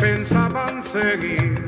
pensaban 0.00 0.82
seguir 0.82 1.62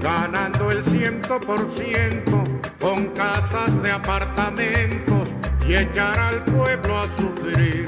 ganando 0.00 0.70
el 0.70 0.82
ciento 0.82 1.40
por 1.40 1.70
ciento 1.70 2.42
con 2.80 3.08
casas 3.08 3.80
de 3.82 3.92
apartamentos 3.92 5.28
y 5.68 5.74
echar 5.76 6.18
al 6.18 6.42
pueblo 6.44 6.98
a 6.98 7.08
sufrir 7.16 7.86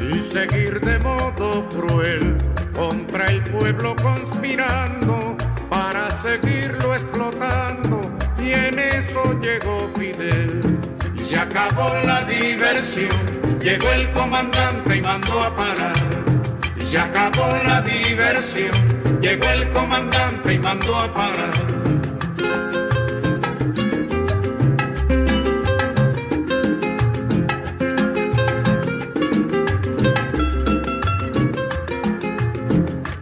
y 0.00 0.20
seguir 0.20 0.80
de 0.80 0.98
modo 0.98 1.68
cruel 1.70 2.36
contra 2.74 3.26
el 3.26 3.42
pueblo 3.44 3.96
conspirando 3.96 5.36
para 5.70 6.10
seguirlo 6.22 6.94
explotando 6.94 8.12
y 8.42 8.52
en 8.52 8.78
eso 8.78 9.38
llegó 9.40 9.90
Fidel. 9.96 10.60
Y 11.16 11.24
se 11.24 11.38
acabó 11.38 11.94
la 12.04 12.24
diversión, 12.24 13.10
llegó 13.60 13.88
el 13.92 14.10
comandante 14.10 14.96
y 14.96 15.00
mandó 15.00 15.42
a 15.42 15.54
parar. 15.54 15.94
Y 16.76 16.84
se 16.84 16.98
acabó 16.98 17.56
la 17.64 17.80
diversión, 17.82 18.72
llegó 19.22 19.48
el 19.50 19.68
comandante 19.70 20.54
y 20.54 20.58
mandó 20.58 20.96
a 20.96 21.14
parar. 21.14 21.52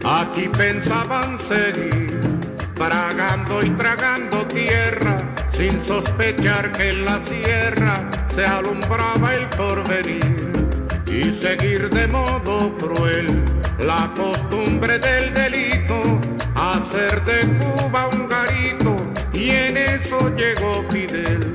Aquí 0.03 0.49
pensaban 0.49 1.37
seguir, 1.37 2.19
tragando 2.73 3.63
y 3.63 3.69
tragando 3.71 4.47
tierra, 4.47 5.21
sin 5.51 5.79
sospechar 5.81 6.71
que 6.71 6.89
en 6.89 7.05
la 7.05 7.19
sierra 7.19 8.09
se 8.33 8.45
alumbraba 8.45 9.35
el 9.35 9.47
porvenir. 9.49 10.51
Y 11.05 11.29
seguir 11.31 11.89
de 11.89 12.07
modo 12.07 12.75
cruel 12.77 13.60
la 13.81 14.11
costumbre 14.15 14.99
del 14.99 15.33
delito, 15.33 16.19
hacer 16.55 17.23
de 17.25 17.39
Cuba 17.57 18.07
un 18.13 18.27
garito, 18.27 18.97
y 19.33 19.49
en 19.49 19.77
eso 19.77 20.17
llegó 20.35 20.85
Fidel. 20.89 21.53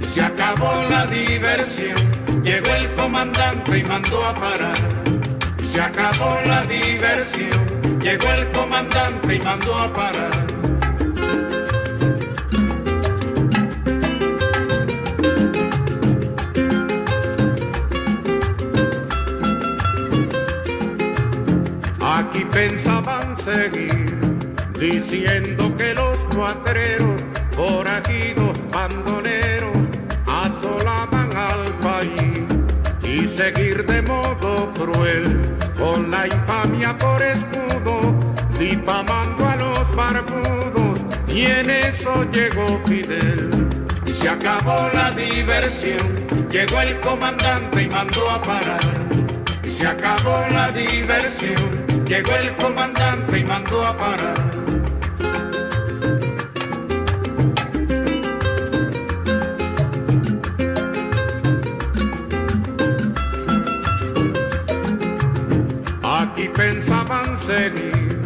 Y 0.00 0.04
se 0.04 0.22
acabó 0.22 0.84
la 0.90 1.06
diversión, 1.06 1.96
llegó 2.42 2.74
el 2.74 2.92
comandante 2.94 3.78
y 3.78 3.84
mandó 3.84 4.24
a 4.24 4.34
parar. 4.34 4.78
Y 5.62 5.66
se 5.66 5.80
acabó 5.80 6.38
la 6.46 6.62
diversión, 6.64 8.00
llegó 8.00 8.30
el 8.32 8.50
comandante 8.50 9.34
y 9.36 9.38
mandó 9.40 9.78
a 9.78 9.92
parar. 9.92 10.46
Seguir 23.44 24.16
diciendo 24.78 25.76
que 25.76 25.94
los 25.94 26.18
cuatreros, 26.34 27.20
forajidos, 27.56 28.56
bandoneros, 28.70 29.76
asolaban 30.26 31.28
al 31.36 31.72
país 31.80 32.46
y 33.02 33.26
seguir 33.26 33.84
de 33.84 34.02
modo 34.02 34.72
cruel 34.74 35.40
con 35.76 36.10
la 36.10 36.28
infamia 36.28 36.96
por 36.96 37.20
escudo, 37.20 38.14
difamando 38.60 39.48
a 39.48 39.56
los 39.56 39.96
barbudos 39.96 41.00
y 41.26 41.46
en 41.46 41.70
eso 41.70 42.24
llegó 42.30 42.80
Fidel. 42.86 43.50
Y 44.06 44.14
se 44.14 44.28
acabó 44.28 44.88
la 44.94 45.10
diversión, 45.10 46.06
llegó 46.48 46.80
el 46.80 47.00
comandante 47.00 47.82
y 47.82 47.88
mandó 47.88 48.30
a 48.30 48.40
parar. 48.40 48.80
Y 49.64 49.70
se 49.72 49.86
acabó 49.86 50.44
la 50.52 50.70
diversión, 50.70 51.91
llegó 52.12 52.36
el 52.36 52.54
comandante 52.56 53.38
y 53.38 53.44
mandó 53.44 53.86
a 53.86 53.96
parar. 53.96 54.36
Aquí 66.02 66.50
pensaban 66.54 67.38
seguir 67.38 68.18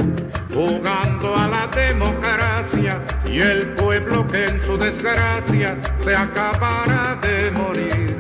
jugando 0.53 1.37
a 1.37 1.47
la 1.47 1.69
democracia 1.69 3.01
y 3.31 3.39
el 3.39 3.69
pueblo 3.75 4.27
que 4.27 4.47
en 4.47 4.61
su 4.65 4.77
desgracia 4.77 5.79
se 6.01 6.17
acabara 6.17 7.21
de 7.23 7.53
morir 7.53 8.17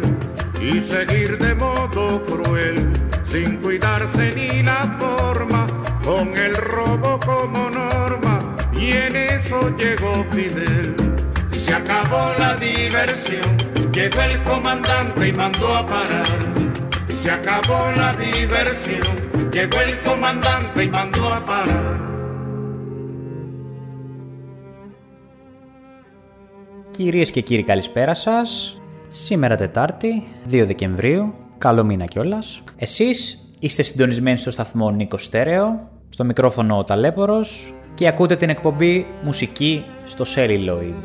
y 0.61 0.81
seguir 0.81 1.39
de 1.39 1.57
modo 1.57 2.25
cruel 2.25 3.06
sin 3.32 3.58
cuidarse 3.58 4.34
ni 4.36 4.64
la 4.64 4.82
forma 5.00 5.68
con 6.04 6.36
el 6.38 6.56
robo 6.56 7.20
como 7.20 7.70
norma 7.70 8.56
y 8.74 8.92
en 8.92 9.16
eso 9.16 9.76
llegó 9.78 10.26
Fidel 10.32 10.96
y 11.54 11.60
se 11.60 11.74
acabó 11.74 12.34
la 12.40 12.56
diversión 12.58 13.50
llegó 13.92 14.22
el 14.22 14.42
comandante 14.44 15.28
y 15.28 15.34
mandó 15.34 15.76
a 15.76 15.86
parar 15.86 16.28
y 17.10 17.14
se 17.14 17.32
acabó 17.32 17.92
la 17.96 18.14
diversión 18.14 19.08
llegó 19.52 19.80
el 19.82 20.00
comandante 20.00 20.84
y 20.84 20.90
mandó 20.90 21.34
a 21.34 21.46
parar 21.46 22.12
Κυρίες 26.92 27.32
και 27.32 27.42
κύριοι 27.42 27.64
καλησπέρα 27.64 28.14
σας. 28.14 28.82
Σήμερα 29.10 29.56
Τετάρτη, 29.56 30.24
2 30.52 30.66
Δεκεμβρίου, 30.66 31.34
καλό 31.59 31.85
μήνα 31.85 32.05
κιόλας. 32.05 32.63
Εσείς 32.77 33.49
είστε 33.61 33.83
συντονισμένοι 33.83 34.37
στο 34.37 34.51
σταθμό 34.51 34.91
Νίκος 34.91 35.25
Στέρεο, 35.25 35.89
στο 36.09 36.25
μικρόφωνο 36.25 36.79
ο 36.79 36.85
Ταλέπορος 36.85 37.75
και 37.95 38.07
ακούτε 38.07 38.37
την 38.37 38.49
εκπομπή 38.49 39.07
Μουσική 39.25 39.85
στο 40.05 40.25
Celluloid, 40.35 41.03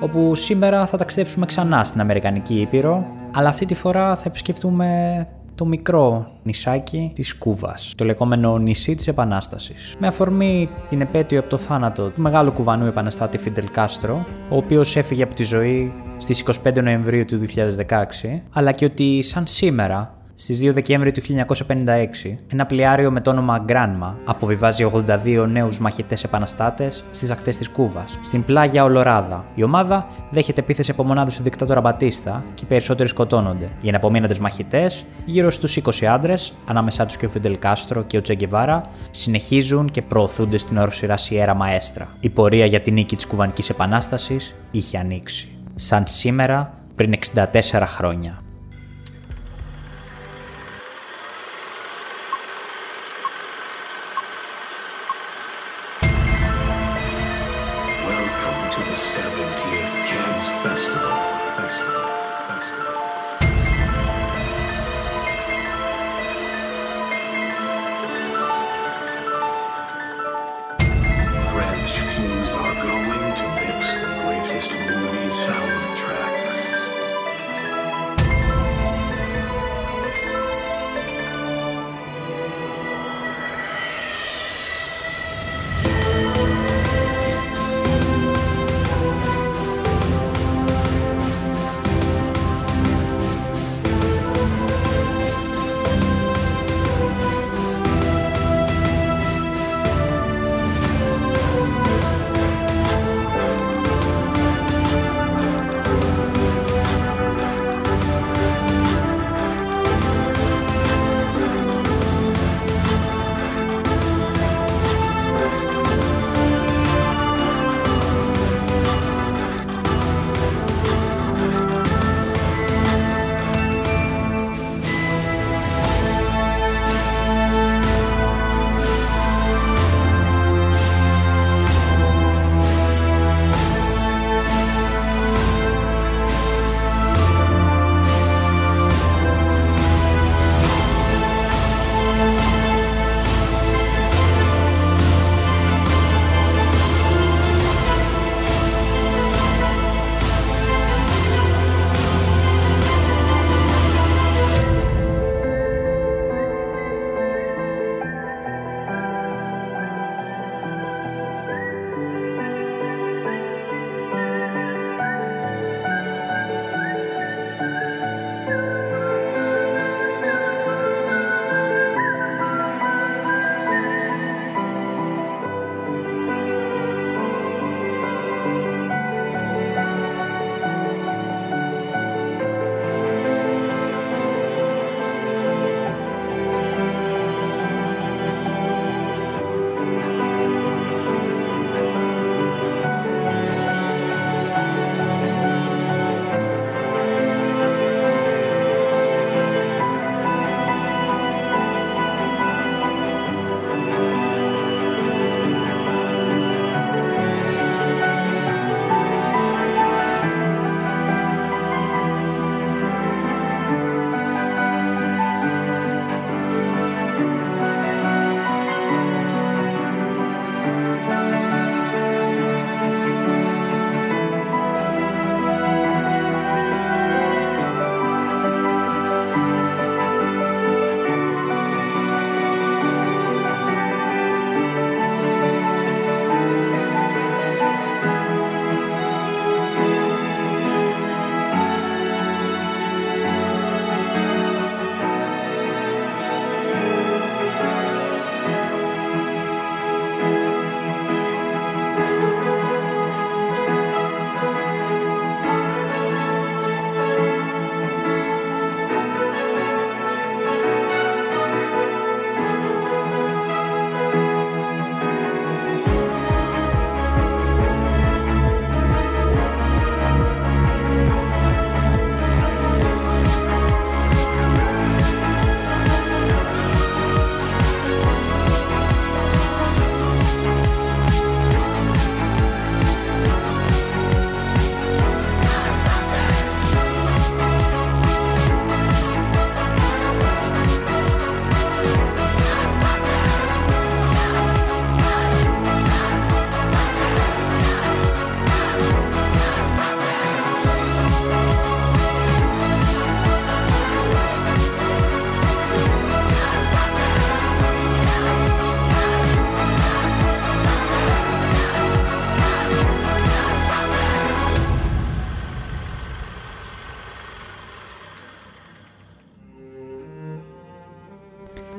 όπου 0.00 0.34
σήμερα 0.34 0.86
θα 0.86 0.96
ταξιδέψουμε 0.96 1.46
ξανά 1.46 1.84
στην 1.84 2.00
Αμερικανική 2.00 2.60
Ήπειρο, 2.60 3.06
αλλά 3.32 3.48
αυτή 3.48 3.66
τη 3.66 3.74
φορά 3.74 4.16
θα 4.16 4.22
επισκεφτούμε 4.26 5.26
το 5.54 5.64
μικρό 5.64 6.26
νησάκι 6.42 7.10
της 7.14 7.34
Κούβας, 7.38 7.92
το 7.96 8.04
λεγόμενο 8.04 8.58
νησί 8.58 8.94
της 8.94 9.08
Επανάστασης. 9.08 9.94
Με 9.98 10.06
αφορμή 10.06 10.68
την 10.88 11.00
επέτειο 11.00 11.38
από 11.40 11.48
το 11.48 11.56
θάνατο 11.56 12.08
του 12.08 12.20
μεγάλου 12.20 12.52
κουβανού 12.52 12.86
επαναστάτη 12.86 13.38
Φιντελ 13.38 13.70
Κάστρο, 13.70 14.26
ο 14.50 14.56
οποίος 14.56 14.96
έφυγε 14.96 15.22
από 15.22 15.34
τη 15.34 15.42
ζωή 15.42 15.92
στις 16.18 16.44
25 16.64 16.82
Νοεμβρίου 16.82 17.24
του 17.24 17.38
2016, 17.38 18.40
αλλά 18.52 18.72
και 18.72 18.84
ότι 18.84 19.22
σαν 19.22 19.46
σήμερα 19.46 20.14
στις 20.34 20.60
2 20.62 20.72
Δεκέμβρη 20.72 21.12
του 21.12 21.20
1956, 21.20 22.36
ένα 22.52 22.66
πλοιάριο 22.66 23.10
με 23.10 23.20
το 23.20 23.30
όνομα 23.30 23.58
Γκράνμα 23.58 24.18
αποβιβάζει 24.24 24.90
82 25.06 25.46
νέους 25.48 25.78
μαχητές 25.78 26.24
επαναστάτες 26.24 27.04
στις 27.10 27.30
ακτές 27.30 27.56
της 27.56 27.68
Κούβας, 27.68 28.18
στην 28.20 28.44
πλάγια 28.44 28.84
Ολοράδα. 28.84 29.44
Η 29.54 29.62
ομάδα 29.62 30.06
δέχεται 30.30 30.60
επίθεση 30.60 30.90
από 30.90 31.04
μονάδες 31.04 31.36
του 31.36 31.42
δικτάτορα 31.42 31.80
Μπατίστα 31.80 32.42
και 32.54 32.62
οι 32.64 32.66
περισσότεροι 32.66 33.08
σκοτώνονται. 33.08 33.68
Οι 33.80 33.88
εναπομείναντες 33.88 34.38
μαχητές, 34.38 35.04
γύρω 35.24 35.50
στους 35.50 35.76
20 35.76 36.06
άντρες, 36.06 36.52
ανάμεσά 36.66 37.06
τους 37.06 37.16
και 37.16 37.26
ο 37.26 37.28
Φιντελ 37.28 37.58
Κάστρο 37.58 38.02
και 38.02 38.16
ο 38.16 38.20
Τσεγκεβάρα, 38.20 38.88
συνεχίζουν 39.10 39.90
και 39.90 40.02
προωθούνται 40.02 40.58
στην 40.58 40.76
οροσυρά 40.76 41.16
Σιέρα 41.16 41.54
Μαέστρα. 41.54 42.08
Η 42.20 42.28
πορεία 42.28 42.66
για 42.66 42.80
την 42.80 42.94
νίκη 42.94 43.16
της 43.16 43.26
Κουβανικής 43.26 43.70
Επανάστασης 43.70 44.54
είχε 44.70 44.98
ανοίξει. 44.98 45.48
Σαν 45.74 46.02
σήμερα 46.06 46.74
πριν 46.94 47.12
64 47.34 47.86
χρόνια. 47.86 48.42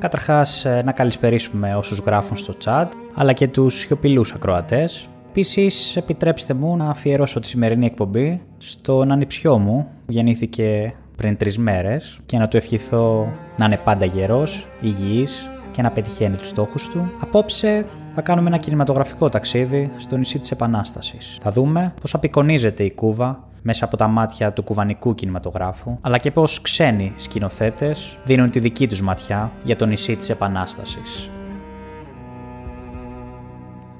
Καταρχάς 0.04 0.64
ε, 0.64 0.82
να 0.84 0.92
καλησπερίσουμε 0.92 1.74
όσους 1.74 1.98
γράφουν 1.98 2.36
στο 2.36 2.54
chat, 2.64 2.86
αλλά 3.14 3.32
και 3.32 3.48
τους 3.48 3.78
σιωπηλούς 3.78 4.32
ακροατές. 4.32 5.08
Επίσης, 5.28 5.96
επιτρέψτε 5.96 6.54
μου 6.54 6.76
να 6.76 6.90
αφιερώσω 6.90 7.40
τη 7.40 7.46
σημερινή 7.46 7.86
εκπομπή 7.86 8.40
στον 8.58 9.12
ανιψιό 9.12 9.58
μου, 9.58 9.88
που 10.06 10.12
γεννήθηκε 10.12 10.94
πριν 11.16 11.36
τρεις 11.36 11.58
μέρες 11.58 12.18
και 12.26 12.38
να 12.38 12.48
του 12.48 12.56
ευχηθώ 12.56 13.32
να 13.56 13.64
είναι 13.64 13.76
πάντα 13.76 14.04
γερός, 14.04 14.66
υγιής 14.80 15.50
και 15.70 15.82
να 15.82 15.90
πετυχαίνει 15.90 16.36
τους 16.36 16.48
στόχους 16.48 16.88
του. 16.88 17.10
Απόψε 17.20 17.86
θα 18.14 18.22
κάνουμε 18.22 18.48
ένα 18.48 18.58
κινηματογραφικό 18.58 19.28
ταξίδι 19.28 19.90
στο 19.96 20.16
νησί 20.16 20.38
της 20.38 20.50
Επανάστασης. 20.50 21.38
Θα 21.42 21.50
δούμε 21.50 21.94
πώς 22.00 22.14
απεικονίζεται 22.14 22.84
η 22.84 22.90
Κούβα 22.90 23.48
μέσα 23.66 23.84
από 23.84 23.96
τα 23.96 24.06
μάτια 24.06 24.52
του 24.52 24.62
κουβανικού 24.62 25.14
κινηματογράφου, 25.14 25.98
αλλά 26.00 26.18
και 26.18 26.30
πώς 26.30 26.60
ξένοι 26.60 27.12
σκηνοθέτες 27.16 28.18
δίνουν 28.24 28.50
τη 28.50 28.58
δική 28.58 28.88
τους 28.88 29.02
ματιά 29.02 29.52
για 29.62 29.76
το 29.76 29.86
νησί 29.86 30.16
της 30.16 30.30
Επανάστασης. 30.30 31.30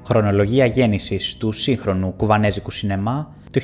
Χρονολογία 0.05 0.65
γέννησης 0.65 1.37
του 1.37 1.51
σύγχρονου 1.51 2.13
κουβανέζικου 2.15 2.71
σινεμά 2.71 3.33
το 3.51 3.61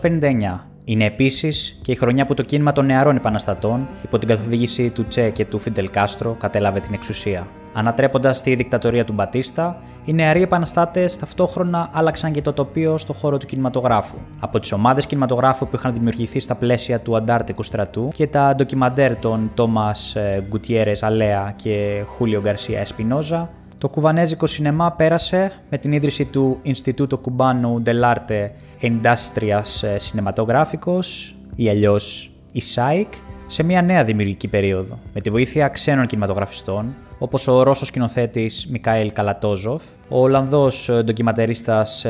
1959 0.00 0.58
είναι 0.84 1.04
επίσης 1.04 1.78
και 1.82 1.92
η 1.92 1.94
χρονιά 1.94 2.24
που 2.24 2.34
το 2.34 2.42
κίνημα 2.42 2.72
των 2.72 2.86
νεαρών 2.86 3.16
επαναστατών, 3.16 3.88
υπό 4.02 4.18
την 4.18 4.28
καθοδήγηση 4.28 4.90
του 4.90 5.06
Τσε 5.06 5.30
και 5.30 5.44
του 5.44 5.58
Φιντελ 5.58 5.90
Κάστρο, 5.90 6.36
κατέλαβε 6.38 6.80
την 6.80 6.94
εξουσία. 6.94 7.48
Ανατρέποντας 7.78 8.42
τη 8.42 8.54
δικτατορία 8.54 9.04
του 9.04 9.12
Μπατίστα, 9.12 9.82
οι 10.04 10.12
νεαροί 10.12 10.42
επαναστάτες 10.42 11.16
ταυτόχρονα 11.16 11.88
άλλαξαν 11.92 12.32
και 12.32 12.42
το 12.42 12.52
τοπίο 12.52 12.98
στο 12.98 13.12
χώρο 13.12 13.38
του 13.38 13.46
κινηματογράφου. 13.46 14.16
Από 14.40 14.60
τις 14.60 14.72
ομάδες 14.72 15.06
κινηματογράφου 15.06 15.68
που 15.68 15.76
είχαν 15.76 15.92
δημιουργηθεί 15.92 16.40
στα 16.40 16.54
πλαίσια 16.54 17.00
του 17.00 17.16
Αντάρτικου 17.16 17.62
στρατού 17.62 18.08
και 18.14 18.26
τα 18.26 18.54
ντοκιμαντέρ 18.54 19.16
των 19.16 19.50
Τόμας 19.54 20.16
Γκουτιέρες 20.48 21.02
Αλέα 21.02 21.52
και 21.56 22.04
Χούλιο 22.06 22.40
Γκαρσία 22.40 22.80
Εσπινόζα, 22.80 23.50
το 23.78 23.88
κουβανέζικο 23.88 24.46
σινεμά 24.46 24.92
πέρασε 24.92 25.52
με 25.70 25.78
την 25.78 25.92
ίδρυση 25.92 26.24
του 26.24 26.58
Ινστιτούτο 26.62 27.18
Κουμπάνου 27.18 27.82
Dell'Arte 27.86 28.50
Industrias 28.82 29.98
Cinematográficos 29.98 31.34
ή 31.54 31.68
αλλιώς 31.68 32.30
ISAIC 32.54 33.06
σε 33.46 33.62
μια 33.62 33.82
νέα 33.82 34.04
δημιουργική 34.04 34.48
περίοδο, 34.48 34.98
με 35.14 35.20
τη 35.20 35.30
βοήθεια 35.30 35.68
ξένων 35.68 36.06
κινηματογραφιστών 36.06 36.94
όπως 37.18 37.48
ο 37.48 37.62
Ρώσος 37.62 37.88
σκηνοθέτης 37.88 38.66
Μικαέλ 38.70 39.12
Καλατόζοφ, 39.12 39.82
ο 40.08 40.20
Ολλανδός 40.20 40.90
ντοκιματερίστας 41.04 42.06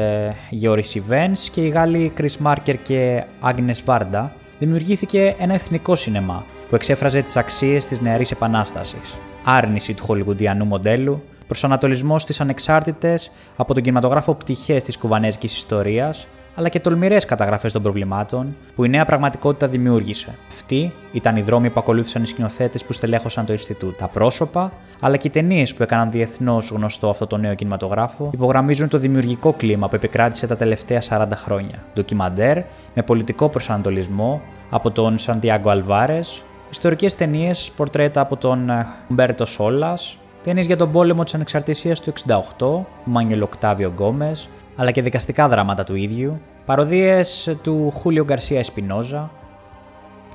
Γιώρης 0.51 0.95
Ιβένς 0.95 1.51
και 1.51 1.61
οι 1.61 1.69
Γάλλοι 1.69 2.13
Chris 2.19 2.37
Μάρκερ 2.39 2.83
και 2.83 3.25
Άγνες 3.41 3.83
Βάρντα, 3.85 4.33
δημιουργήθηκε 4.59 5.35
ένα 5.39 5.55
εθνικό 5.55 5.95
σινεμά 5.95 6.45
που 6.69 6.75
εξέφραζε 6.75 7.23
τις 7.23 7.37
αξίες 7.37 7.87
της 7.87 8.01
νεαρής 8.01 8.31
επανάστασης. 8.31 9.17
Άρνηση 9.45 9.95
του 9.95 10.05
χολιγουντιανού 10.05 10.65
μοντέλου, 10.65 11.23
προσανατολισμός 11.47 12.23
στις 12.23 12.41
ανεξάρτητες 12.41 13.31
από 13.57 13.75
τον 13.75 13.83
κινηματογράφο 13.83 14.35
πτυχές 14.35 14.85
της 14.85 14.99
κουβανέζικης 14.99 15.57
ιστορίας, 15.57 16.27
αλλά 16.57 16.69
και 16.69 16.81
τολμηρές 16.81 17.25
καταγραφές 17.25 17.73
των 17.73 17.83
προβλημάτων 17.83 18.57
που 18.75 18.85
η 18.85 18.89
νέα 18.89 19.05
πραγματικότητα 19.05 19.67
δημιούργησε. 19.67 20.35
Αυτοί 20.49 20.93
ήταν 21.13 21.37
οι 21.37 21.41
δρόμοι 21.41 21.71
που 21.71 21.81
ακολούθησαν 21.81 22.23
οι 22.23 22.27
σκηνοθέτες 22.27 22.85
που 22.85 22.93
στελέχωσαν 22.93 23.47
το 23.47 23.53
Ινστιτούτ. 23.53 23.99
Τα 23.99 24.09
πρόσωπα, 24.09 24.73
αλλά 25.01 25.17
και 25.17 25.27
οι 25.27 25.31
ταινίες 25.31 25.75
που 25.75 25.83
έκαναν 25.83 26.11
διεθνώς 26.11 26.71
γνωστό 26.71 27.11
αυτό 27.11 27.27
το 27.27 27.37
νέο 27.37 27.55
κινηματογράφο, 27.55 28.31
υπογραμμίζουν 28.33 28.89
το 28.89 28.99
δημιουργικό 28.99 29.53
κλίμα 29.53 29.89
που 29.89 29.95
επικράτησε 29.95 30.47
τα 30.47 30.57
τελευταία 30.57 31.03
40 31.09 31.27
χρόνια. 31.35 31.85
Ντοκιμαντέρ 31.95 32.57
με 32.95 33.03
πολιτικό 33.03 33.49
προσανατολισμό 33.49 34.41
από 34.71 34.91
τον 34.91 35.19
Σαντιάγκο 35.19 35.71
Αλβάρες, 35.71 36.43
ιστορικές 36.71 37.15
ταινίες, 37.15 37.73
πορτρέτα 37.77 38.21
από 38.21 38.37
τον 38.37 38.71
Ουμπέρτο 39.09 39.47
Σόλας, 39.47 40.19
ταινίες 40.47 40.67
για 40.67 40.77
τον 40.77 40.91
πόλεμο 40.91 41.25
της 41.25 41.35
Ανεξαρτησίας 41.35 42.01
του 42.01 42.13
68, 42.27 42.41
του 42.57 42.87
Μανουέλ 43.05 43.43
Οκτάβιο 43.43 43.89
Γκόμες, 43.89 44.49
αλλά 44.77 44.91
και 44.91 45.03
δικαστικά 45.03 45.49
δράματα 45.49 45.85
του 45.85 45.95
ίδιου, 45.95 46.41
παρωδίες 46.65 47.57
του 47.63 47.91
Χούλιο 47.95 48.25
Γκαρσία 48.25 48.59
Εσπινόζα. 48.59 49.31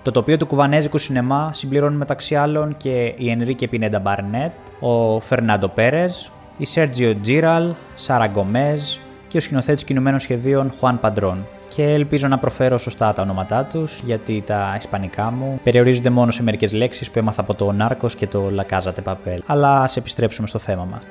Το 0.01 0.11
τοπίο 0.11 0.37
του 0.37 0.45
κουβανέζικου 0.45 0.97
σινεμά 0.97 1.51
συμπληρώνουν 1.53 1.97
μεταξύ 1.97 2.35
άλλων 2.35 2.77
και 2.77 3.13
οι 3.17 3.29
Ενρίκε 3.29 3.67
Πινέντα 3.67 3.99
Μπαρνέτ, 3.99 4.51
ο 4.79 5.19
Φερνάντο 5.19 5.67
Πέρες, 5.67 6.31
Σέρχιο 6.57 7.15
Χιράλ, 7.21 7.73
Σάρα 7.95 8.27
Γκομέζ 8.27 8.81
και 9.27 9.37
ο 9.37 9.41
σκηνοθέτης 9.41 9.83
κινουμένων 9.83 10.19
σχεδίων 10.19 10.71
Χουάν 10.79 10.99
Παδρόν. 10.99 11.45
Και 11.75 11.83
ελπίζω 11.83 12.27
να 12.27 12.37
προφέρω 12.37 12.77
σωστά 12.77 13.13
τα 13.13 13.21
ονόματά 13.21 13.63
τους, 13.63 13.99
γιατί 14.03 14.43
τα 14.45 14.75
ισπανικά 14.77 15.31
μου 15.31 15.59
περιορίζονται 15.63 16.09
μόνο 16.09 16.31
σε 16.31 16.43
μερικές 16.43 16.71
λέξεις 16.71 17.11
που 17.11 17.19
έμαθα 17.19 17.41
από 17.41 17.53
το 17.53 17.71
Νάρκος 17.71 18.15
και 18.15 18.27
το 18.27 18.49
Λακάζατε 18.49 19.01
Παπέλ. 19.01 19.41
Αλλά 19.45 19.81
ας 19.81 19.97
επιστρέψουμε 19.97 20.47
στο 20.47 20.59
θέμα 20.59 20.87
μας. 20.91 21.01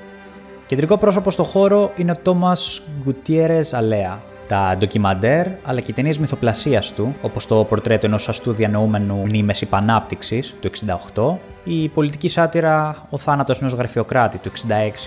Κεντρικό 0.67 0.99
πρόσωπο 0.99 1.31
στο 1.31 1.45
χώρο 1.45 1.93
είναι 1.97 2.11
ο 2.11 2.17
Τόμας 2.23 2.83
Γκουτιέρες 3.03 3.75
Αλέα. 3.75 4.21
Τα 4.49 4.75
ντοκιμαντέρ 4.79 5.47
αλλά 5.65 5.81
και 5.81 5.91
οι 5.91 5.95
ταινίες 5.95 6.19
μυθοπλασίας 6.19 6.93
του, 6.93 7.15
όπως 7.23 7.47
το 7.47 7.65
πορτρέτο 7.65 8.07
ενός 8.07 8.29
αστού 8.29 8.53
διανοούμενου 8.53 9.15
μνήμες 9.15 9.61
υπανάπτυξης 9.61 10.55
του 10.61 10.67
68, 11.15 11.39
η 11.65 11.89
πολιτική 11.89 12.29
σάτυρα 12.29 13.07
Ο 13.11 13.19
θάνατος 13.19 13.61
ενός 13.61 13.73
γραφειοκράτη 13.73 14.39
του 14.39 14.51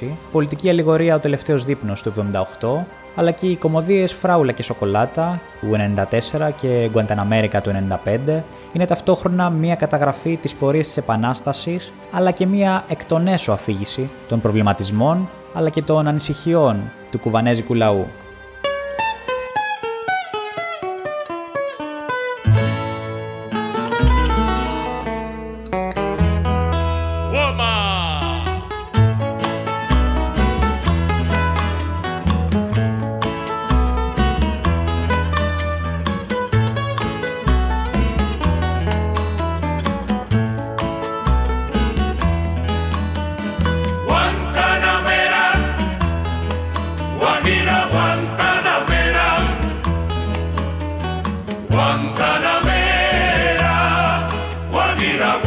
66, 0.02 0.06
πολιτική 0.32 0.70
αλληγορία 0.70 1.16
Ο 1.16 1.20
τελευταίος 1.20 1.66
δείπνος 1.66 2.04
του 2.04 2.14
78, 2.60 2.86
αλλά 3.16 3.32
και 3.32 3.48
οι 3.48 3.56
κομμωδίες 3.56 4.14
Φράουλα 4.14 4.52
και 4.52 4.64
Σοκολάτα 4.64 5.42
του 5.60 5.72
94 5.96 6.50
και 6.62 6.90
Γκουανταναμέρικα 6.92 7.62
του 7.62 7.72
95 8.06 8.42
είναι 8.74 8.86
ταυτόχρονα 8.86 9.50
μια 9.50 9.76
καταγραφή 9.76 10.36
της 10.36 10.54
πορείας 10.54 10.86
της 10.88 10.98
Επανάστασης 10.98 11.94
αλλά 12.12 12.32
και 12.32 12.46
μια 12.46 12.84
εκ 12.88 13.06
των 13.06 13.28
έσω 13.28 13.52
αφήγηση 13.52 14.10
των 14.28 14.42
προβληματισμών 14.42 15.30
αλλά 15.54 15.70
και 15.70 15.82
των 15.82 16.08
ανησυχιών 16.08 16.92
του 17.12 17.20
κουβανέζικου 17.20 17.74
λαού. 17.74 18.08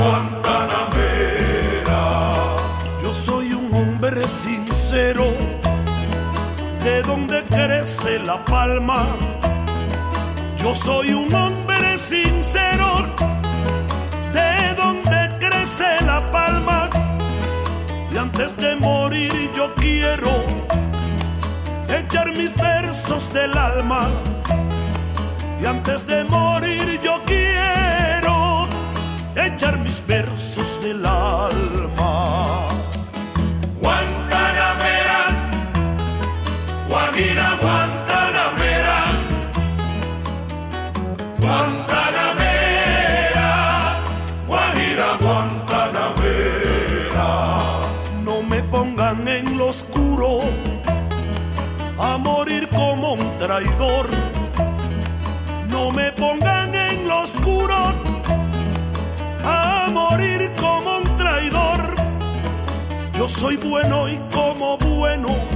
Guantanamera. 0.06 2.02
Yo 3.02 3.12
soy 3.12 3.52
un 3.52 3.74
hombre 3.74 4.28
sincero, 4.28 5.26
de 6.84 7.02
donde 7.02 7.42
crece 7.44 8.20
la 8.20 8.36
palma. 8.44 9.04
Yo 10.58 10.76
soy 10.76 11.12
un 11.12 11.34
hombre 11.34 11.98
sincero, 11.98 13.06
de 14.32 14.74
donde 14.76 15.18
crece 15.40 16.00
la 16.04 16.20
palma. 16.30 16.88
Y 18.12 18.16
antes 18.16 18.56
de 18.58 18.76
morir 18.76 19.50
yo 19.56 19.74
quiero 19.74 20.30
echar 21.88 22.28
mis 22.30 22.54
versos 22.54 23.32
del 23.32 23.58
alma. 23.58 24.06
Y 25.60 25.66
antes 25.66 26.06
de 26.06 26.22
morir 26.22 27.00
yo 27.02 27.20
quiero 27.26 27.45
echar 29.46 29.78
mis 29.78 30.04
versos 30.06 30.80
del 30.82 31.04
alma. 31.04 32.68
Guantanamera, 33.80 35.20
Guajira, 36.88 37.58
Guantanamera, 37.60 37.95
Yo 63.26 63.30
soy 63.30 63.56
bueno 63.56 64.08
y 64.08 64.18
como 64.32 64.78
bueno 64.78 65.55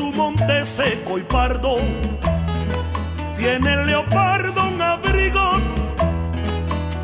Su 0.00 0.10
monte 0.12 0.64
seco 0.64 1.18
y 1.18 1.22
pardo. 1.22 1.76
Tiene 3.36 3.74
el 3.74 3.86
leopardo 3.86 4.68
un 4.68 4.80
abrigo 4.80 5.46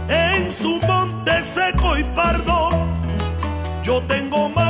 en 0.09 0.51
su 0.51 0.81
monte 0.89 1.45
seco 1.45 1.99
y 1.99 2.05
pardo. 2.15 2.71
Yo 3.83 4.01
tengo 4.05 4.49
más 4.49 4.66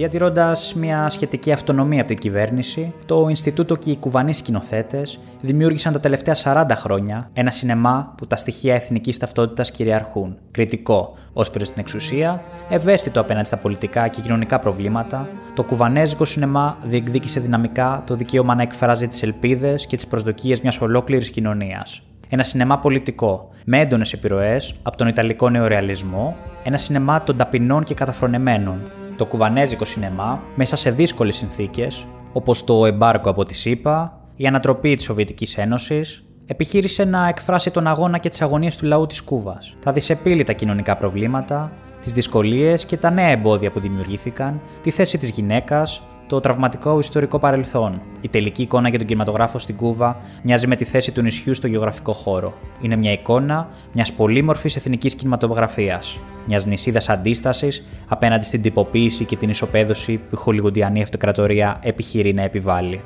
Διατηρώντας 0.00 0.74
μια 0.74 1.08
σχετική 1.08 1.52
αυτονομία 1.52 2.00
από 2.00 2.08
την 2.08 2.18
κυβέρνηση, 2.18 2.92
το 3.06 3.26
Ινστιτούτο 3.28 3.76
και 3.76 3.90
οι 3.90 3.96
κουβανοί 3.96 4.34
σκηνοθέτες 4.34 5.18
δημιούργησαν 5.40 5.92
τα 5.92 6.00
τελευταία 6.00 6.34
40 6.44 6.64
χρόνια 6.74 7.30
ένα 7.32 7.50
σινεμά 7.50 8.14
που 8.16 8.26
τα 8.26 8.36
στοιχεία 8.36 8.74
εθνικής 8.74 9.18
ταυτότητας 9.18 9.70
κυριαρχούν. 9.70 10.36
Κριτικό 10.50 11.16
ως 11.32 11.50
προς 11.50 11.70
την 11.70 11.80
εξουσία, 11.80 12.42
ευαίσθητο 12.70 13.20
απέναντι 13.20 13.46
στα 13.46 13.56
πολιτικά 13.56 14.08
και 14.08 14.20
κοινωνικά 14.20 14.58
προβλήματα, 14.58 15.28
το 15.54 15.62
κουβανέζικο 15.62 16.24
σινεμά 16.24 16.78
διεκδίκησε 16.82 17.40
δυναμικά 17.40 18.02
το 18.06 18.14
δικαίωμα 18.14 18.54
να 18.54 18.62
εκφράζει 18.62 19.08
τις 19.08 19.22
ελπίδες 19.22 19.86
και 19.86 19.96
τις 19.96 20.06
προσδοκίες 20.06 20.60
μιας 20.60 20.80
ολόκληρης 20.80 21.30
κοινωνίας. 21.30 22.02
Ένα 22.28 22.42
σινεμά 22.42 22.78
πολιτικό, 22.78 23.48
με 23.64 23.80
έντονες 23.80 24.12
επιρροές 24.12 24.74
από 24.82 24.96
τον 24.96 25.06
Ιταλικό 25.06 25.48
νεορεαλισμό, 25.48 26.36
ένα 26.62 26.76
σινεμά 26.76 27.22
των 27.22 27.36
ταπεινών 27.36 27.84
και 27.84 27.94
καταφρονεμένων, 27.94 28.80
το 29.20 29.26
κουβανέζικο 29.26 29.84
σινεμά 29.84 30.42
μέσα 30.54 30.76
σε 30.76 30.90
δύσκολες 30.90 31.36
συνθήκες, 31.36 32.06
όπως 32.32 32.64
το 32.64 32.86
εμπάρκο 32.86 33.30
από 33.30 33.44
τη 33.44 33.54
ΣΥΠΑ, 33.54 34.20
η 34.36 34.46
ανατροπή 34.46 34.94
της 34.94 35.04
Σοβιετικής 35.04 35.58
Ένωσης, 35.58 36.24
επιχείρησε 36.46 37.04
να 37.04 37.28
εκφράσει 37.28 37.70
τον 37.70 37.86
αγώνα 37.86 38.18
και 38.18 38.28
τις 38.28 38.42
αγωνίες 38.42 38.76
του 38.76 38.86
λαού 38.86 39.06
της 39.06 39.22
Κούβας, 39.22 39.74
τα 39.84 39.92
δυσεπίλητα 39.92 40.52
κοινωνικά 40.52 40.96
προβλήματα, 40.96 41.72
τις 42.00 42.12
δυσκολίες 42.12 42.84
και 42.84 42.96
τα 42.96 43.10
νέα 43.10 43.28
εμπόδια 43.28 43.70
που 43.70 43.80
δημιουργήθηκαν, 43.80 44.60
τη 44.82 44.90
θέση 44.90 45.18
της 45.18 45.30
γυναίκας, 45.30 46.02
το 46.30 46.40
τραυματικό 46.40 46.98
ιστορικό 46.98 47.38
παρελθόν. 47.38 48.02
Η 48.20 48.28
τελική 48.28 48.62
εικόνα 48.62 48.88
για 48.88 48.98
τον 48.98 49.06
κινηματογράφο 49.06 49.58
στην 49.58 49.76
Κούβα 49.76 50.16
μοιάζει 50.42 50.66
με 50.66 50.76
τη 50.76 50.84
θέση 50.84 51.12
του 51.12 51.22
νησιού 51.22 51.54
στο 51.54 51.66
γεωγραφικό 51.66 52.12
χώρο. 52.12 52.54
Είναι 52.80 52.96
μια 52.96 53.12
εικόνα 53.12 53.68
μιας 53.92 54.12
πολύμορφης 54.12 54.76
εθνικής 54.76 55.14
κινηματογραφίας. 55.14 56.18
Μιας 56.46 56.66
νησίδας 56.66 57.08
αντίστασης 57.08 57.84
απέναντι 58.08 58.44
στην 58.44 58.62
τυποποίηση 58.62 59.24
και 59.24 59.36
την 59.36 59.50
ισοπαίδωση 59.50 60.16
που 60.16 60.34
η 60.34 60.36
χολιγουντιανή 60.36 61.02
αυτοκρατορία 61.02 61.78
επιχειρεί 61.82 62.32
να 62.32 62.42
επιβάλλει. 62.42 63.00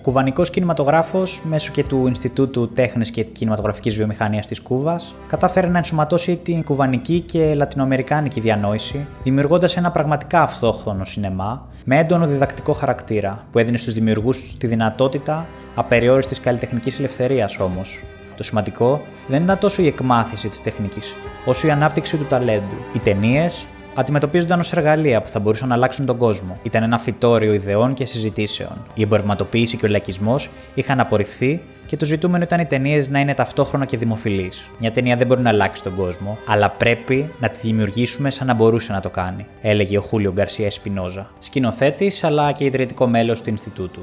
Ο 0.00 0.02
κουβανικός 0.02 0.50
κινηματογράφος, 0.50 1.42
μέσω 1.44 1.72
και 1.72 1.84
του 1.84 2.06
Ινστιτούτου 2.06 2.68
Τέχνης 2.68 3.10
και 3.10 3.22
Κινηματογραφικής 3.22 3.94
Βιομηχανίας 3.94 4.46
της 4.46 4.60
Κούβας, 4.60 5.14
κατάφερε 5.28 5.66
να 5.66 5.76
ενσωματώσει 5.76 6.36
την 6.36 6.64
κουβανική 6.64 7.20
και 7.20 7.54
λατινοαμερικάνικη 7.54 8.40
διανόηση, 8.40 9.06
δημιουργώντας 9.22 9.76
ένα 9.76 9.90
πραγματικά 9.90 10.42
αυτόχθονο 10.42 11.04
σινεμά 11.04 11.68
με 11.84 11.98
έντονο 11.98 12.26
διδακτικό 12.26 12.72
χαρακτήρα, 12.72 13.46
που 13.52 13.58
έδινε 13.58 13.76
στους 13.76 13.92
δημιουργούς 13.92 14.56
τη 14.58 14.66
δυνατότητα 14.66 15.46
απεριόριστης 15.74 16.40
καλλιτεχνικής 16.40 16.98
ελευθερίας 16.98 17.58
όμως. 17.58 17.98
Το 18.36 18.42
σημαντικό 18.42 19.00
δεν 19.28 19.42
ήταν 19.42 19.58
τόσο 19.58 19.82
η 19.82 19.86
εκμάθηση 19.86 20.48
της 20.48 20.62
τεχνικής, 20.62 21.14
όσο 21.44 21.66
η 21.66 21.70
ανάπτυξη 21.70 22.16
του 22.16 22.24
ταλέντου. 22.24 22.76
Οι 22.92 22.98
ταινίες 22.98 23.66
αντιμετωπίζονταν 23.94 24.60
ως 24.60 24.72
εργαλεία 24.72 25.20
που 25.22 25.28
θα 25.28 25.38
μπορούσαν 25.38 25.68
να 25.68 25.74
αλλάξουν 25.74 26.06
τον 26.06 26.16
κόσμο. 26.16 26.58
Ήταν 26.62 26.82
ένα 26.82 26.98
φυτόριο 26.98 27.52
ιδεών 27.52 27.94
και 27.94 28.04
συζητήσεων. 28.04 28.84
Η 28.94 29.02
εμπορευματοποίηση 29.02 29.76
και 29.76 29.86
ο 29.86 29.88
λαϊκισμός 29.88 30.50
είχαν 30.74 31.00
απορριφθεί 31.00 31.60
και 31.86 31.96
το 31.96 32.04
ζητούμενο 32.04 32.44
ήταν 32.44 32.60
οι 32.60 32.64
ταινίες 32.64 33.08
να 33.08 33.20
είναι 33.20 33.34
ταυτόχρονα 33.34 33.84
και 33.84 33.96
δημοφιλείς. 33.96 34.68
Μια 34.78 34.90
ταινία 34.90 35.16
δεν 35.16 35.26
μπορεί 35.26 35.40
να 35.40 35.48
αλλάξει 35.48 35.82
τον 35.82 35.94
κόσμο, 35.94 36.38
αλλά 36.46 36.70
πρέπει 36.70 37.30
να 37.40 37.48
τη 37.48 37.58
δημιουργήσουμε 37.62 38.30
σαν 38.30 38.46
να 38.46 38.54
μπορούσε 38.54 38.92
να 38.92 39.00
το 39.00 39.10
κάνει, 39.10 39.46
έλεγε 39.62 39.98
ο 39.98 40.00
Χούλιο 40.00 40.32
Γκαρσία 40.32 40.66
Εσπινόζα, 40.66 41.30
σκηνοθέτης 41.38 42.24
αλλά 42.24 42.52
και 42.52 42.64
ιδρυτικό 42.64 43.06
μέλος 43.06 43.42
του 43.42 43.48
Ινστιτούτου. 43.48 44.00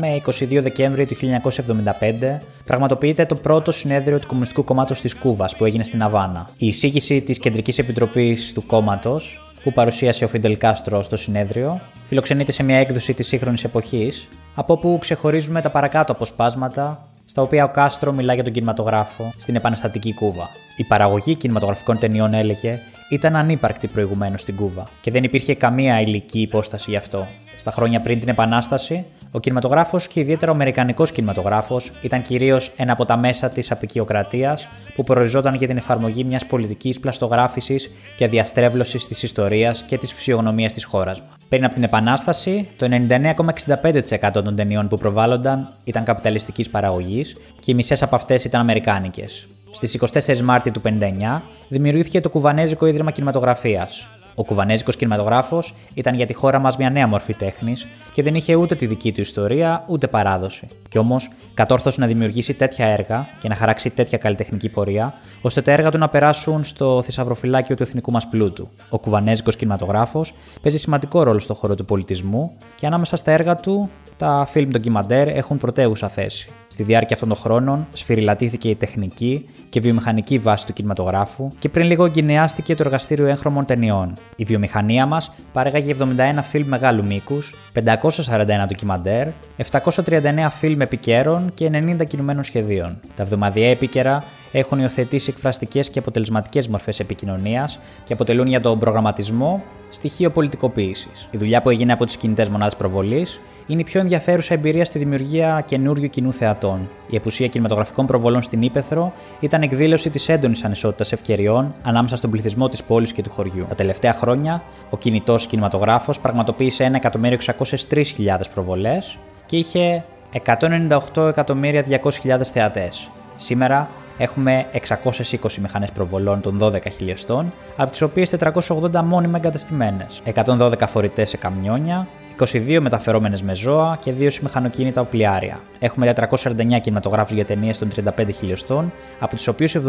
Με 0.00 0.20
22 0.26 0.58
Δεκέμβρη 0.62 1.06
του 1.06 1.14
1975 1.14 2.38
πραγματοποιείται 2.64 3.26
το 3.26 3.34
πρώτο 3.34 3.72
συνέδριο 3.72 4.18
του 4.18 4.26
Κομμουνιστικού 4.26 4.64
Κόμματος 4.64 5.00
της 5.00 5.14
Κούβας 5.16 5.56
που 5.56 5.64
έγινε 5.64 5.84
στην 5.84 6.02
Αβάνα. 6.02 6.48
Η 6.56 6.66
εισήγηση 6.66 7.20
της 7.22 7.38
Κεντρικής 7.38 7.78
Επιτροπής 7.78 8.52
του 8.52 8.66
κόμματος 8.66 9.52
που 9.62 9.72
παρουσίασε 9.72 10.24
ο 10.24 10.28
Φιντελ 10.28 10.56
Κάστρο 10.56 11.02
στο 11.02 11.16
συνέδριο 11.16 11.80
φιλοξενείται 12.06 12.52
σε 12.52 12.62
μια 12.62 12.76
έκδοση 12.78 13.14
της 13.14 13.26
σύγχρονης 13.26 13.64
εποχής 13.64 14.28
από 14.54 14.72
όπου 14.72 14.98
ξεχωρίζουμε 15.00 15.60
τα 15.60 15.70
παρακάτω 15.70 16.12
αποσπάσματα 16.12 17.08
στα 17.24 17.42
οποία 17.42 17.64
ο 17.64 17.68
Κάστρο 17.68 18.12
μιλά 18.12 18.34
για 18.34 18.44
τον 18.44 18.52
κινηματογράφο 18.52 19.32
στην 19.36 19.56
επαναστατική 19.56 20.14
Κούβα. 20.14 20.48
Η 20.76 20.84
παραγωγή 20.84 21.34
κινηματογραφικών 21.34 21.98
ταινιών, 21.98 22.34
έλεγε, 22.34 22.78
ήταν 23.10 23.36
ανύπαρκτη 23.36 23.86
προηγουμένως 23.86 24.40
στην 24.40 24.56
Κούβα 24.56 24.84
και 25.00 25.10
δεν 25.10 25.24
υπήρχε 25.24 25.54
καμία 25.54 26.00
υλική 26.00 26.40
υπόσταση 26.40 26.90
γι' 26.90 26.96
αυτό. 26.96 27.26
Στα 27.56 27.70
χρόνια 27.70 28.00
πριν 28.00 28.20
την 28.20 28.28
Επανάσταση, 28.28 29.04
Ο 29.36 29.40
κινηματογράφος 29.40 30.08
και 30.08 30.20
ιδιαίτερα 30.20 30.50
ο 30.50 30.54
Αμερικανικός 30.54 31.12
κινηματογράφος 31.12 31.90
ήταν 32.02 32.22
κυρίως 32.22 32.72
ένα 32.76 32.92
από 32.92 33.04
τα 33.04 33.16
μέσα 33.16 33.48
της 33.48 33.70
απεικιοκρατίας 33.70 34.68
που 34.94 35.04
προοριζόταν 35.04 35.54
για 35.54 35.66
την 35.66 35.76
εφαρμογή 35.76 36.24
μιας 36.24 36.46
πολιτικής 36.46 37.00
πλαστογράφησης 37.00 37.90
και 38.16 38.28
διαστρέβλωση 38.28 38.98
της 38.98 39.22
ιστορίας 39.22 39.84
και 39.84 39.98
της 39.98 40.12
φυσιογνωμίας 40.12 40.74
της 40.74 40.84
χώρας. 40.84 41.22
Πριν 41.48 41.64
από 41.64 41.74
την 41.74 41.82
Επανάσταση, 41.82 42.68
το 42.76 42.86
99,65% 42.86 44.42
των 44.42 44.56
ταινιών 44.56 44.88
που 44.88 44.98
προβάλλονταν 44.98 45.68
ήταν 45.84 46.04
καπιταλιστικής 46.04 46.70
παραγωγής 46.70 47.36
και 47.60 47.70
οι 47.70 47.74
μισές 47.74 48.02
από 48.02 48.14
αυτές 48.14 48.44
ήταν 48.44 48.60
αμερικάνικες. 48.60 49.46
Στις 49.72 49.94
24 49.94 50.40
Μάρτη 50.42 50.70
του 50.70 50.80
1959 50.80 51.42
δημιουργήθηκε 51.68 52.20
το 52.20 52.28
Κουβανέζικο 52.28 52.86
Ίδρυμα 52.86 53.10
Κινηματογραφίας, 53.10 54.08
ο 54.34 54.44
κουβανέζικος 54.44 54.96
κινηματογράφος 54.96 55.74
ήταν 55.94 56.14
για 56.14 56.26
τη 56.26 56.34
χώρα 56.34 56.58
μας 56.58 56.76
μια 56.76 56.90
νέα 56.90 57.06
μορφή 57.06 57.34
τέχνης 57.34 57.86
και 58.12 58.22
δεν 58.22 58.34
είχε 58.34 58.54
ούτε 58.54 58.74
τη 58.74 58.86
δική 58.86 59.12
του 59.12 59.20
ιστορία 59.20 59.84
ούτε 59.86 60.06
παράδοση. 60.06 60.68
Κι 60.88 60.98
όμως 60.98 61.30
κατόρθωσε 61.54 62.00
να 62.00 62.06
δημιουργήσει 62.06 62.54
τέτοια 62.54 62.86
έργα 62.86 63.28
και 63.40 63.48
να 63.48 63.54
χαράξει 63.54 63.90
τέτοια 63.90 64.18
καλλιτεχνική 64.18 64.68
πορεία, 64.68 65.14
ώστε 65.40 65.62
τα 65.62 65.72
έργα 65.72 65.90
του 65.90 65.98
να 65.98 66.08
περάσουν 66.08 66.64
στο 66.64 67.02
θησαυροφυλάκιο 67.02 67.76
του 67.76 67.82
εθνικού 67.82 68.10
μας 68.10 68.28
πλούτου. 68.28 68.68
Ο 68.88 68.98
κουβανέζικος 68.98 69.56
κινηματογράφος 69.56 70.34
παίζει 70.62 70.78
σημαντικό 70.78 71.22
ρόλο 71.22 71.38
στον 71.38 71.56
χώρο 71.56 71.74
του 71.74 71.84
πολιτισμού 71.84 72.52
και 72.76 72.86
ανάμεσα 72.86 73.16
στα 73.16 73.32
έργα 73.32 73.56
του 73.56 73.90
τα 74.16 74.46
φιλμ 74.48 74.68
ντοκιμαντέρ 74.68 75.28
έχουν 75.28 75.58
πρωτεύουσα 75.58 76.08
θέση. 76.08 76.48
Στη 76.68 76.82
διάρκεια 76.82 77.14
αυτών 77.14 77.28
των 77.28 77.38
χρόνων 77.38 77.86
σφυριλατήθηκε 77.92 78.68
η 78.68 78.74
τεχνική 78.74 79.48
και 79.74 79.80
βιομηχανική 79.80 80.38
βάση 80.38 80.66
του 80.66 80.72
κινηματογράφου 80.72 81.50
και 81.58 81.68
πριν 81.68 81.86
λίγο 81.86 82.04
εγκαινιάστηκε 82.04 82.74
το 82.74 82.82
εργαστήριο 82.86 83.26
έγχρωμων 83.26 83.64
ταινιών. 83.64 84.14
Η 84.36 84.44
βιομηχανία 84.44 85.06
μας 85.06 85.32
παρέγαγε 85.52 85.94
71 85.98 86.04
φιλμ 86.42 86.68
μεγάλου 86.68 87.04
μήκους, 87.04 87.54
541 87.72 88.66
ντοκιμαντέρ, 88.66 89.28
739 89.56 90.48
φιλμ 90.50 90.80
επικαίρων 90.80 91.50
και 91.54 91.70
90 91.72 92.04
κινουμένων 92.06 92.42
σχεδίων. 92.42 93.00
Τα 93.16 93.22
εβδομαδιαία 93.22 93.70
επίκαιρα 93.70 94.24
έχουν 94.52 94.78
υιοθετήσει 94.78 95.30
εκφραστικές 95.30 95.90
και 95.90 95.98
αποτελεσματικές 95.98 96.68
μορφές 96.68 97.00
επικοινωνίας 97.00 97.78
και 98.04 98.12
αποτελούν 98.12 98.46
για 98.46 98.60
τον 98.60 98.78
προγραμματισμό 98.78 99.62
στοιχείο 99.88 100.30
πολιτικοποίησης. 100.30 101.28
Η 101.30 101.36
δουλειά 101.38 101.62
που 101.62 101.70
έγινε 101.70 101.92
από 101.92 102.04
τις 102.04 102.16
κινητές 102.16 102.48
μονάδες 102.48 102.76
προβολής 102.76 103.40
είναι 103.66 103.80
η 103.80 103.84
πιο 103.84 104.00
ενδιαφέρουσα 104.00 104.54
εμπειρία 104.54 104.84
στη 104.84 104.98
δημιουργία 104.98 105.62
καινούριου 105.66 106.08
κοινού 106.08 106.32
θεατών. 106.32 106.88
Η 107.08 107.16
απουσία 107.16 107.46
κινηματογραφικών 107.46 108.06
προβολών 108.06 108.42
στην 108.42 108.62
Ήπεθρο 108.62 109.12
ήταν 109.40 109.62
εκδήλωση 109.62 110.10
της 110.10 110.28
έντονης 110.28 110.64
ανισότητας 110.64 111.12
ευκαιριών 111.12 111.74
ανάμεσα 111.82 112.16
στον 112.16 112.30
πληθυσμό 112.30 112.68
της 112.68 112.82
πόλης 112.82 113.12
και 113.12 113.22
του 113.22 113.30
χωριού. 113.30 113.66
Τα 113.68 113.74
τελευταία 113.74 114.12
χρόνια, 114.12 114.62
ο 114.90 114.96
κινητός 114.96 115.46
κινηματογράφος 115.46 116.20
πραγματοποίησε 116.20 117.00
1.603.000 117.02 118.50
προβολές 118.54 119.18
και 119.46 119.56
είχε 119.56 120.04
198.200.000 120.44 122.42
θεατές. 122.42 123.08
Σήμερα 123.36 123.88
έχουμε 124.18 124.66
620 124.72 125.58
μηχανές 125.60 125.90
προβολών 125.90 126.40
των 126.40 126.58
12 126.62 126.90
χιλιοστών, 126.90 127.52
από 127.76 127.90
τις 127.90 128.02
οποίες 128.02 128.30
480 128.30 129.02
μόνιμα 129.04 129.36
εγκαταστημένες, 129.36 130.22
112 130.24 130.86
φορητές 130.86 131.28
σε 131.28 131.36
καμιόνια, 131.36 132.06
22 132.38 132.78
μεταφερόμενες 132.80 133.42
με 133.42 133.54
ζώα 133.54 133.98
και 134.00 134.12
2 134.18 134.26
σε 134.30 134.40
μηχανοκίνητα 134.42 135.00
οπλιάρια. 135.00 135.60
Έχουμε 135.78 136.06
449 136.06 136.80
κινηματογράφους 136.80 137.34
για 137.34 137.44
ταινίες 137.44 137.78
των 137.78 137.88
35 137.88 138.32
χιλιοστών, 138.34 138.92
από 139.18 139.36
τους 139.36 139.46
οποίους 139.48 139.74
71 139.74 139.80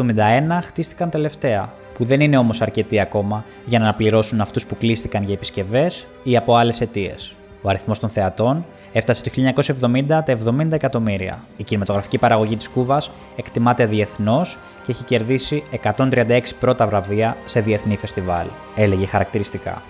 χτίστηκαν 0.63 1.09
τελευταία, 1.09 1.73
που 1.97 2.05
δεν 2.05 2.19
είναι 2.21 2.37
όμως 2.37 2.61
αρκετοί 2.61 2.99
ακόμα 2.99 3.45
για 3.65 3.79
να 3.79 3.85
αναπληρώσουν 3.85 4.41
αυτούς 4.41 4.65
που 4.65 4.77
κλείστηκαν 4.77 5.23
για 5.23 5.33
επισκευές 5.33 6.07
ή 6.23 6.37
από 6.37 6.55
άλλες 6.55 6.81
αιτίες. 6.81 7.35
Ο 7.61 7.69
αριθμός 7.69 7.99
των 7.99 8.09
θεατών 8.09 8.65
έφτασε 8.93 9.23
το 9.23 9.29
1970 9.29 10.05
τα 10.07 10.23
70 10.25 10.71
εκατομμύρια. 10.71 11.39
Η 11.57 11.63
κινηματογραφική 11.63 12.17
παραγωγή 12.17 12.55
της 12.55 12.69
Κούβας 12.69 13.11
εκτιμάται 13.35 13.85
διεθνώς 13.85 14.57
και 14.83 14.91
έχει 14.91 15.03
κερδίσει 15.03 15.63
136 15.71 16.39
πρώτα 16.59 16.87
βραβεία 16.87 17.37
σε 17.45 17.59
διεθνή 17.59 17.97
φεστιβάλ, 17.97 18.47
έλεγε 18.75 19.05
χαρακτηριστικά. 19.05 19.81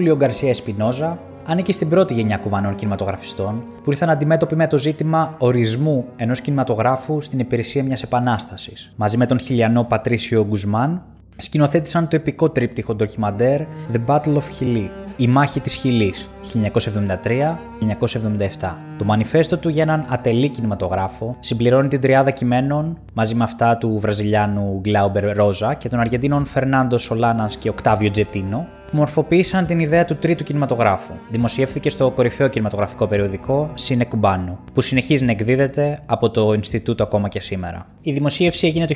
Χούλιο 0.00 0.16
Γκαρσία 0.16 0.48
Εσπινόζα 0.48 1.18
ανήκει 1.46 1.72
στην 1.72 1.88
πρώτη 1.88 2.14
γενιά 2.14 2.36
κουβανών 2.36 2.74
κινηματογραφιστών 2.74 3.62
που 3.84 3.90
ήρθαν 3.90 4.10
αντιμέτωποι 4.10 4.56
με 4.56 4.66
το 4.66 4.78
ζήτημα 4.78 5.34
ορισμού 5.38 6.04
ενός 6.16 6.40
κινηματογράφου 6.40 7.20
στην 7.20 7.38
υπηρεσία 7.38 7.84
μιας 7.84 8.02
επανάστασης. 8.02 8.92
Μαζί 8.96 9.16
με 9.16 9.26
τον 9.26 9.40
χιλιανό 9.40 9.84
Πατρίσιο 9.84 10.44
Γκουσμάν, 10.44 11.02
σκηνοθέτησαν 11.36 12.08
το 12.08 12.16
επικό 12.16 12.50
τρίπτυχο 12.50 12.94
ντοκιμαντέρ 12.94 13.60
The 13.92 13.98
Battle 14.06 14.34
of 14.34 14.42
Chile, 14.60 14.88
η 15.16 15.26
μάχη 15.26 15.60
της 15.60 15.74
Χιλής, 15.74 16.28
1973-1977. 16.42 18.76
Το 18.98 19.04
μανιφέστο 19.04 19.58
του 19.58 19.68
για 19.68 19.82
έναν 19.82 20.06
ατελή 20.08 20.48
κινηματογράφο 20.48 21.36
συμπληρώνει 21.40 21.88
την 21.88 22.00
τριάδα 22.00 22.30
κειμένων 22.30 22.98
μαζί 23.12 23.34
με 23.34 23.44
αυτά 23.44 23.76
του 23.76 23.98
Βραζιλιάνου 23.98 24.78
Γκλάουμπερ 24.80 25.36
Ρόζα 25.36 25.74
και 25.74 25.88
των 25.88 26.00
Αργεντίνων 26.00 26.44
Φερνάντο 26.44 26.98
Σολάνας 26.98 27.56
και 27.56 27.68
Οκτάβιο 27.68 28.10
Τζετίνο, 28.10 28.66
που 28.90 28.96
μορφοποίησαν 28.96 29.66
την 29.66 29.78
ιδέα 29.78 30.04
του 30.04 30.16
τρίτου 30.16 30.44
κινηματογράφου. 30.44 31.12
Δημοσιεύθηκε 31.30 31.90
στο 31.90 32.10
κορυφαίο 32.10 32.48
κινηματογραφικό 32.48 33.06
περιοδικό 33.06 33.70
Σίνε 33.74 34.04
Κουμπάνο, 34.04 34.58
που 34.74 34.80
συνεχίζει 34.80 35.24
να 35.24 35.30
εκδίδεται 35.30 35.98
από 36.06 36.30
το 36.30 36.52
Ινστιτούτο 36.52 37.02
ακόμα 37.02 37.28
και 37.28 37.40
σήμερα. 37.40 37.86
Η 38.02 38.12
δημοσίευση 38.12 38.66
έγινε 38.66 38.86
το 38.86 38.94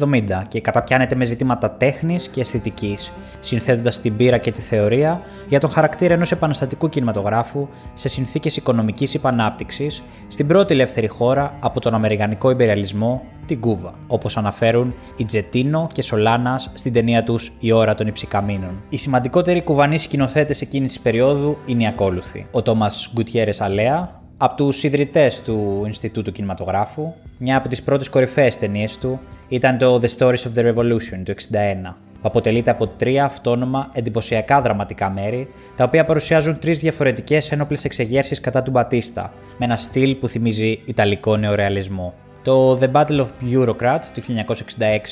1970 0.00 0.44
και 0.48 0.60
καταπιάνεται 0.60 1.14
με 1.14 1.24
ζητήματα 1.24 1.70
τέχνης 1.70 2.28
και 2.28 2.40
αισθητικής, 2.40 3.12
συνθέτοντας 3.40 4.00
την 4.00 4.16
πείρα 4.16 4.38
και 4.38 4.50
τη 4.50 4.60
θεωρία 4.60 5.20
για 5.48 5.60
τον 5.60 5.70
χαρακτήρα 5.70 6.14
ενός 6.14 6.32
επαναστατικού 6.32 6.88
κινηματογράφου 6.88 7.68
σε 7.94 8.08
συνθήκες 8.08 8.56
οικονομικής 8.56 9.14
υπανάπτυξης 9.14 10.02
στην 10.28 10.46
πρώτη 10.46 10.74
ελεύθερη 10.74 11.06
χώρα 11.06 11.56
από 11.60 11.80
τον 11.80 11.94
Αμερικανικό 11.94 12.50
υπεριαλισμό, 12.50 13.22
την 13.46 13.60
Κούβα, 13.60 13.94
όπως 14.06 14.36
αναφέρουν 14.36 14.94
οι 15.16 15.24
Τζετίνο 15.24 15.88
και 15.92 16.02
Σολάνας 16.02 16.70
στην 16.74 16.92
ταινία 16.92 17.22
τους 17.22 17.52
Η 17.60 17.72
ώρα 17.72 17.94
των 17.94 18.06
Υψηκαμίνων. 18.06 18.82
Οι 18.88 18.96
σημαντικότεροι 19.36 19.72
κουβανοί 19.72 19.98
σκηνοθέτες 19.98 20.60
εκείνης 20.60 20.92
της 20.92 21.00
περίοδου 21.00 21.56
είναι 21.66 21.82
οι 21.82 21.86
ακόλουθοι. 21.86 22.46
Ο 22.50 22.62
Τόμας 22.62 23.10
Γκουτιέρες 23.14 23.60
Αλέα, 23.60 24.20
από 24.36 24.56
τους 24.56 24.82
ιδρυτές 24.82 25.42
του 25.42 25.82
Ινστιτούτου 25.86 26.32
Κινηματογράφου, 26.32 27.12
μια 27.38 27.56
από 27.56 27.68
τις 27.68 27.82
πρώτες 27.82 28.08
κορυφαίες 28.08 28.58
ταινίες 28.58 28.98
του 28.98 29.20
ήταν 29.48 29.78
το 29.78 30.00
The 30.02 30.08
Stories 30.16 30.32
of 30.32 30.58
the 30.58 30.74
Revolution 30.74 31.22
του 31.24 31.34
1961 31.34 31.94
που 32.12 32.28
αποτελείται 32.28 32.70
από 32.70 32.86
τρία 32.86 33.24
αυτόνομα 33.24 33.90
εντυπωσιακά 33.92 34.60
δραματικά 34.60 35.10
μέρη, 35.10 35.48
τα 35.76 35.84
οποία 35.84 36.04
παρουσιάζουν 36.04 36.58
τρεις 36.58 36.80
διαφορετικές 36.80 37.52
ένοπλες 37.52 37.84
εξεγέρσεις 37.84 38.40
κατά 38.40 38.62
του 38.62 38.70
Μπατίστα, 38.70 39.32
με 39.58 39.64
ένα 39.64 39.76
στυλ 39.76 40.14
που 40.14 40.28
θυμίζει 40.28 40.80
Ιταλικό 40.84 41.36
νεορεαλισμό. 41.36 42.14
Το 42.46 42.78
The 42.80 42.92
Battle 42.92 43.20
of 43.20 43.26
Bureaucrat 43.42 44.00
του 44.14 44.22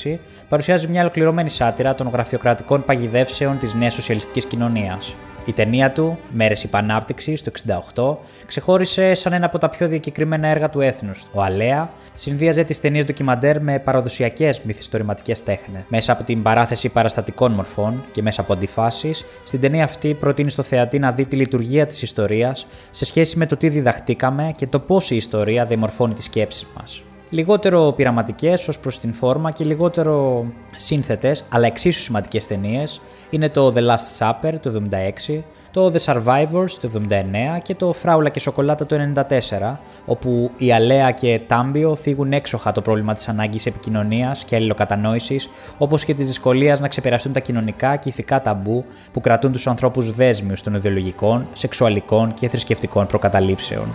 1966 0.05 0.17
παρουσιάζει 0.49 0.87
μια 0.87 1.01
ολοκληρωμένη 1.01 1.49
σάτυρα 1.49 1.95
των 1.95 2.09
γραφειοκρατικών 2.09 2.83
παγιδεύσεων 2.85 3.57
της 3.57 3.73
νέας 3.73 3.93
σοσιαλιστικής 3.93 4.45
κοινωνίας. 4.45 5.15
Η 5.45 5.53
ταινία 5.53 5.91
του, 5.91 6.17
Μέρες 6.31 6.63
Υπανάπτυξης, 6.63 7.41
το 7.41 7.51
1968, 7.95 8.17
ξεχώρισε 8.45 9.13
σαν 9.13 9.33
ένα 9.33 9.45
από 9.45 9.57
τα 9.57 9.69
πιο 9.69 9.87
διακεκριμένα 9.87 10.47
έργα 10.47 10.69
του 10.69 10.81
έθνους. 10.81 11.23
Ο 11.33 11.41
Αλέα 11.41 11.89
συνδύαζε 12.15 12.63
τις 12.63 12.79
ταινίες 12.79 13.05
ντοκιμαντέρ 13.05 13.61
με 13.61 13.79
παραδοσιακές 13.79 14.61
μυθιστορηματικές 14.61 15.43
τέχνες. 15.43 15.81
Μέσα 15.87 16.11
από 16.11 16.23
την 16.23 16.41
παράθεση 16.41 16.89
παραστατικών 16.89 17.51
μορφών 17.51 18.03
και 18.11 18.21
μέσα 18.21 18.41
από 18.41 18.53
αντιφάσεις, 18.53 19.25
στην 19.43 19.59
ταινία 19.59 19.83
αυτή 19.83 20.13
προτείνει 20.13 20.49
στο 20.49 20.63
θεατή 20.63 20.99
να 20.99 21.11
δει 21.11 21.25
τη 21.25 21.35
λειτουργία 21.35 21.85
της 21.85 22.01
ιστορίας 22.01 22.67
σε 22.91 23.05
σχέση 23.05 23.37
με 23.37 23.45
το 23.45 23.57
τι 23.57 23.69
διδαχτήκαμε 23.69 24.53
και 24.55 24.67
το 24.67 24.79
πώς 24.79 25.11
η 25.11 25.15
ιστορία 25.15 25.65
διαμορφώνει 25.65 26.13
τις 26.13 26.25
σκέψεις 26.25 26.67
μας. 26.79 27.03
Λιγότερο 27.35 27.93
πειραματικές 27.95 28.67
ως 28.67 28.79
προς 28.79 28.99
την 28.99 29.13
φόρμα 29.13 29.51
και 29.51 29.65
λιγότερο 29.65 30.45
σύνθετες, 30.75 31.45
αλλά 31.49 31.65
εξίσου 31.65 32.01
σημαντικές 32.01 32.47
ταινίες 32.47 33.01
είναι 33.29 33.49
το 33.49 33.73
The 33.75 33.79
Last 33.79 34.17
Supper 34.19 34.53
του 34.61 34.89
1976, 35.29 35.43
το 35.71 35.93
The 35.93 36.13
Survivors 36.13 36.69
το 36.81 36.89
79 37.09 37.59
και 37.61 37.75
το 37.75 37.93
Φράουλα 37.93 38.29
και 38.29 38.39
Σοκολάτα 38.39 38.85
το 38.85 38.95
94, 39.15 39.77
όπου 40.05 40.51
η 40.57 40.73
Αλέα 40.73 41.11
και 41.11 41.41
Τάμπιο 41.47 41.95
θίγουν 41.95 42.33
έξοχα 42.33 42.71
το 42.71 42.81
πρόβλημα 42.81 43.13
της 43.13 43.27
ανάγκης 43.27 43.65
επικοινωνίας 43.65 44.43
και 44.43 44.55
αλληλοκατανόησης, 44.55 45.49
όπως 45.77 46.03
και 46.03 46.13
της 46.13 46.27
δυσκολίας 46.27 46.79
να 46.79 46.87
ξεπεραστούν 46.87 47.33
τα 47.33 47.39
κοινωνικά 47.39 47.95
και 47.95 48.09
ηθικά 48.09 48.41
ταμπού 48.41 48.85
που 49.11 49.21
κρατούν 49.21 49.51
τους 49.51 49.67
ανθρώπους 49.67 50.11
δέσμιους 50.11 50.61
των 50.61 50.73
ιδεολογικών, 50.73 51.47
σεξουαλικών 51.53 52.33
και 52.33 52.47
θρησκευτικών 52.47 53.07
προκαταλήψεων. 53.07 53.87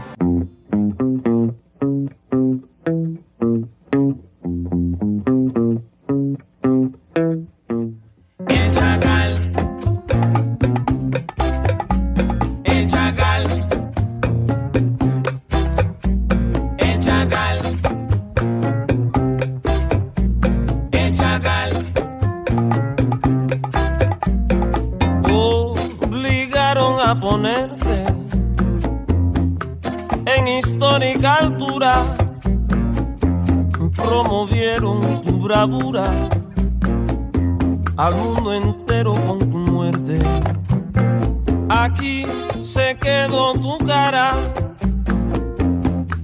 Bravura 35.50 36.04
al 37.96 38.14
mundo 38.14 38.54
entero 38.54 39.14
con 39.14 39.38
tu 39.40 39.46
muerte. 39.46 40.16
Aquí 41.68 42.24
se 42.62 42.96
quedó 43.00 43.54
tu 43.54 43.76
cara 43.84 44.36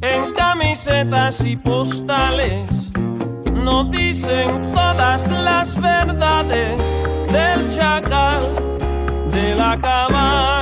en 0.01 0.33
camisetas 0.33 1.45
y 1.45 1.57
postales. 1.57 2.70
Nos 3.53 3.91
dicen 3.91 4.70
todas 4.70 5.29
las 5.29 5.74
verdades 5.81 6.81
del 7.33 7.68
chacal 7.74 8.43
de 9.33 9.57
la 9.57 9.77
cabaña. 9.77 10.55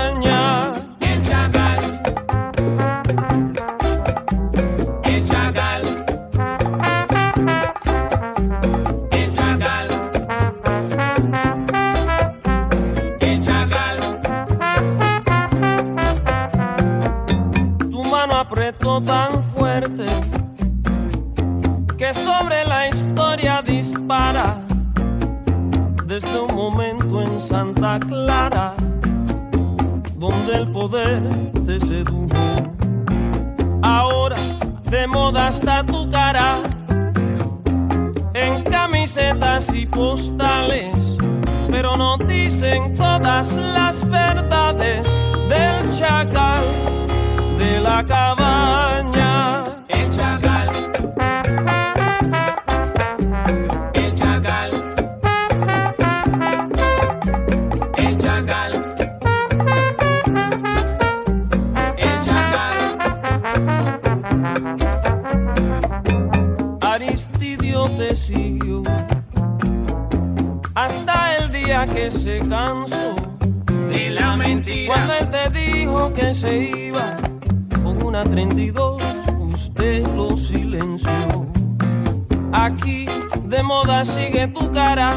Sigue 84.05 84.49
tu 84.49 84.71
cara 84.73 85.15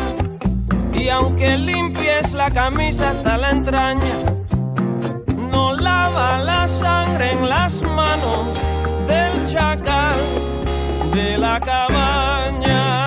y 0.93 1.10
aunque 1.10 1.58
limpies 1.58 2.34
la 2.34 2.49
camisa 2.49 3.12
hasta 3.12 3.38
la 3.38 3.49
entraña, 3.51 4.14
no 5.51 5.74
lava 5.74 6.39
la 6.39 6.68
sangre 6.68 7.32
en 7.34 7.49
las 7.49 7.82
manos 7.84 8.55
del 9.08 9.45
chacal 9.45 10.20
de 11.14 11.38
la 11.38 11.60
cabaña. 11.60 13.07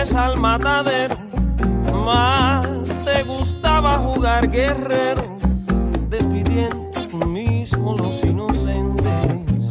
Al 0.00 0.40
matadero, 0.40 1.14
más 2.06 2.66
te 3.04 3.22
gustaba 3.22 3.98
jugar 3.98 4.50
guerrero, 4.50 5.36
despidiendo 6.08 7.26
mismo 7.26 7.94
los 7.98 8.24
inocentes. 8.24 9.70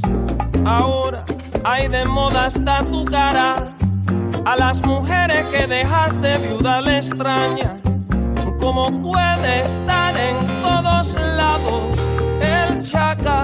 Ahora 0.64 1.26
hay 1.64 1.88
de 1.88 2.06
moda 2.06 2.46
hasta 2.46 2.84
tu 2.84 3.06
cara, 3.06 3.74
a 4.46 4.56
las 4.56 4.86
mujeres 4.86 5.48
que 5.48 5.66
dejaste 5.66 6.38
viuda 6.38 6.82
le 6.82 6.98
extraña, 6.98 7.80
como 8.60 8.86
puede 9.02 9.62
estar 9.62 10.16
en 10.16 10.62
todos 10.62 11.16
lados 11.16 11.98
el 12.40 12.86
chacal 12.86 13.39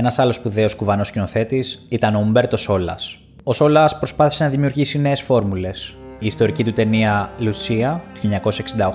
Ένας 0.00 0.18
άλλος 0.18 0.34
σπουδαίος 0.34 0.74
κουβανός 0.74 1.08
σκηνοθέτης 1.08 1.86
ήταν 1.88 2.14
ο 2.14 2.24
Ουμπέρτο 2.26 2.56
Σόλα, 2.56 2.96
Ο 3.42 3.52
Σόλα 3.52 3.96
προσπάθησε 3.98 4.44
να 4.44 4.50
δημιουργήσει 4.50 4.98
νέες 4.98 5.22
φόρμουλες. 5.22 5.96
Η 6.18 6.26
ιστορική 6.26 6.64
του 6.64 6.72
ταινία 6.72 7.30
Λουτσία 7.38 8.02
του 8.14 8.20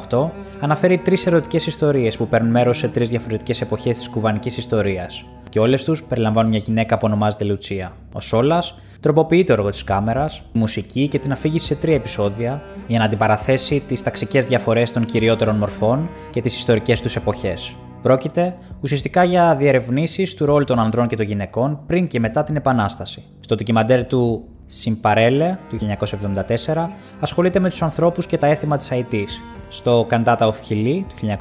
1968 0.09 0.29
αναφέρει 0.59 0.97
τρεις 0.97 1.25
ερωτικές 1.25 1.65
ιστορίες 1.65 2.17
που 2.17 2.27
παίρνουν 2.27 2.51
μέρος 2.51 2.77
σε 2.77 2.87
τρεις 2.87 3.09
διαφορετικές 3.09 3.61
εποχές 3.61 3.97
της 3.97 4.09
κουβανικής 4.09 4.57
ιστορίας. 4.57 5.25
Και 5.49 5.59
όλες 5.59 5.83
τους 5.83 6.03
περιλαμβάνουν 6.03 6.49
μια 6.49 6.61
γυναίκα 6.65 6.97
που 6.97 7.05
ονομάζεται 7.05 7.43
Λουτσία. 7.43 7.95
Ο 8.13 8.21
Σόλα 8.21 8.63
τροποποιεί 8.99 9.43
το 9.43 9.53
έργο 9.53 9.69
της 9.69 9.83
κάμερας, 9.83 10.41
τη 10.51 10.57
μουσική 10.57 11.07
και 11.07 11.19
την 11.19 11.31
αφήγηση 11.31 11.65
σε 11.65 11.75
τρία 11.75 11.95
επεισόδια 11.95 12.61
για 12.87 12.99
να 12.99 13.05
αντιπαραθέσει 13.05 13.83
τις 13.87 14.03
ταξικές 14.03 14.45
διαφορές 14.45 14.91
των 14.91 15.05
κυριότερων 15.05 15.55
μορφών 15.55 16.09
και 16.29 16.41
τις 16.41 16.55
ιστορικές 16.55 17.01
τους 17.01 17.15
εποχές. 17.15 17.75
Πρόκειται 18.03 18.55
ουσιαστικά 18.81 19.23
για 19.23 19.55
διερευνήσεις 19.55 20.33
του 20.33 20.45
ρόλου 20.45 20.63
των 20.63 20.79
ανδρών 20.79 21.07
και 21.07 21.15
των 21.15 21.25
γυναικών 21.25 21.79
πριν 21.87 22.07
και 22.07 22.19
μετά 22.19 22.43
την 22.43 22.55
Επανάσταση. 22.55 23.23
Στο 23.39 23.55
ντοκιμαντέρ 23.55 24.05
του 24.05 24.47
Συμπαρέλε 24.65 25.57
του 25.69 25.77
1974 26.73 26.87
ασχολείται 27.19 27.59
με 27.59 27.69
τους 27.69 27.81
ανθρώπους 27.81 28.25
και 28.25 28.37
τα 28.37 28.47
έθιμα 28.47 28.77
της 28.77 28.91
Αϊτής. 28.91 29.41
Στο 29.67 30.07
Cantata 30.09 30.37
of 30.37 30.53
Chile 30.69 31.03
του 31.07 31.37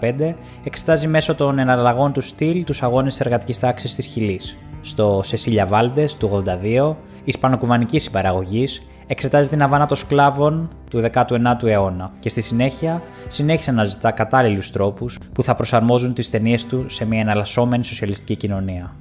1975 0.00 0.34
εξετάζει 0.64 1.06
μέσω 1.06 1.34
των 1.34 1.58
εναλλαγών 1.58 2.12
του 2.12 2.20
στυλ 2.20 2.64
τους 2.64 2.82
αγώνες 2.82 3.12
της 3.12 3.20
εργατικής 3.20 3.58
τάξης 3.58 3.94
της 3.94 4.06
Χιλής. 4.06 4.58
Στο 4.80 5.20
Σεσίλια 5.24 5.66
Βάλντες 5.66 6.16
του 6.16 6.26
82, 6.26 6.96
ισπανοκουβανικής 7.24 8.02
συμπαραγωγής, 8.02 8.82
εξετάζει 9.06 9.48
την 9.48 9.62
αβάνα 9.62 9.86
των 9.86 9.96
σκλάβων 9.96 10.70
του 10.90 11.02
19ου 11.12 11.64
αιώνα 11.64 12.10
και 12.20 12.28
στη 12.28 12.40
συνέχεια 12.40 13.02
συνέχισε 13.28 13.72
να 13.72 13.84
ζητά 13.84 14.10
κατάλληλους 14.10 14.70
τρόπους 14.70 15.18
που 15.32 15.42
θα 15.42 15.54
προσαρμόζουν 15.54 16.14
τις 16.14 16.30
ταινίες 16.30 16.66
του 16.66 16.88
σε 16.88 17.04
μια 17.04 17.20
εναλλασσόμενη 17.20 17.84
σοσιαλιστική 17.84 18.36
κοινωνία. 18.36 18.94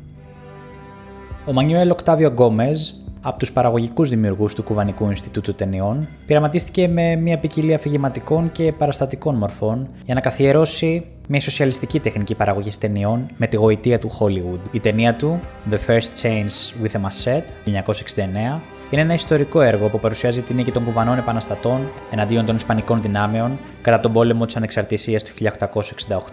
Ο 1.45 1.53
Μανιουέλ 1.53 1.89
Οκτάβιο 1.89 2.29
Γκόμεζ, 2.29 2.89
από 3.21 3.39
τους 3.39 3.51
παραγωγικούς 3.51 4.09
δημιουργούς 4.09 4.55
του 4.55 4.63
Κουβανικού 4.63 5.09
Ινστιτούτου 5.09 5.55
Ταινιών, 5.55 6.07
πειραματίστηκε 6.25 6.87
με 6.87 7.15
μια 7.15 7.37
ποικιλία 7.37 7.75
αφηγηματικών 7.75 8.51
και 8.51 8.71
παραστατικών 8.71 9.35
μορφών 9.35 9.89
για 10.05 10.13
να 10.13 10.19
καθιερώσει 10.19 11.05
μια 11.27 11.41
σοσιαλιστική 11.41 11.99
τεχνική 11.99 12.35
παραγωγή 12.35 12.69
ταινιών 12.79 13.29
με 13.37 13.47
τη 13.47 13.55
γοητεία 13.55 13.99
του 13.99 14.09
Hollywood. 14.19 14.59
Η 14.71 14.79
ταινία 14.79 15.15
του, 15.15 15.39
The 15.71 15.77
First 15.87 16.21
Chains 16.21 16.83
with 16.83 16.91
a 16.91 17.01
Machete, 17.01 17.47
1969, 17.65 18.61
είναι 18.95 19.01
ένα 19.01 19.13
ιστορικό 19.13 19.61
έργο 19.61 19.87
που 19.87 19.99
παρουσιάζει 19.99 20.41
την 20.41 20.55
νίκη 20.55 20.71
των 20.71 20.83
κουβανών 20.83 21.17
επαναστατών 21.17 21.91
εναντίον 22.11 22.45
των 22.45 22.55
Ισπανικών 22.55 23.01
δυνάμεων 23.01 23.59
κατά 23.81 23.99
τον 23.99 24.13
πόλεμο 24.13 24.45
της 24.45 24.55
Ανεξαρτησίας 24.55 25.23
του 25.23 25.31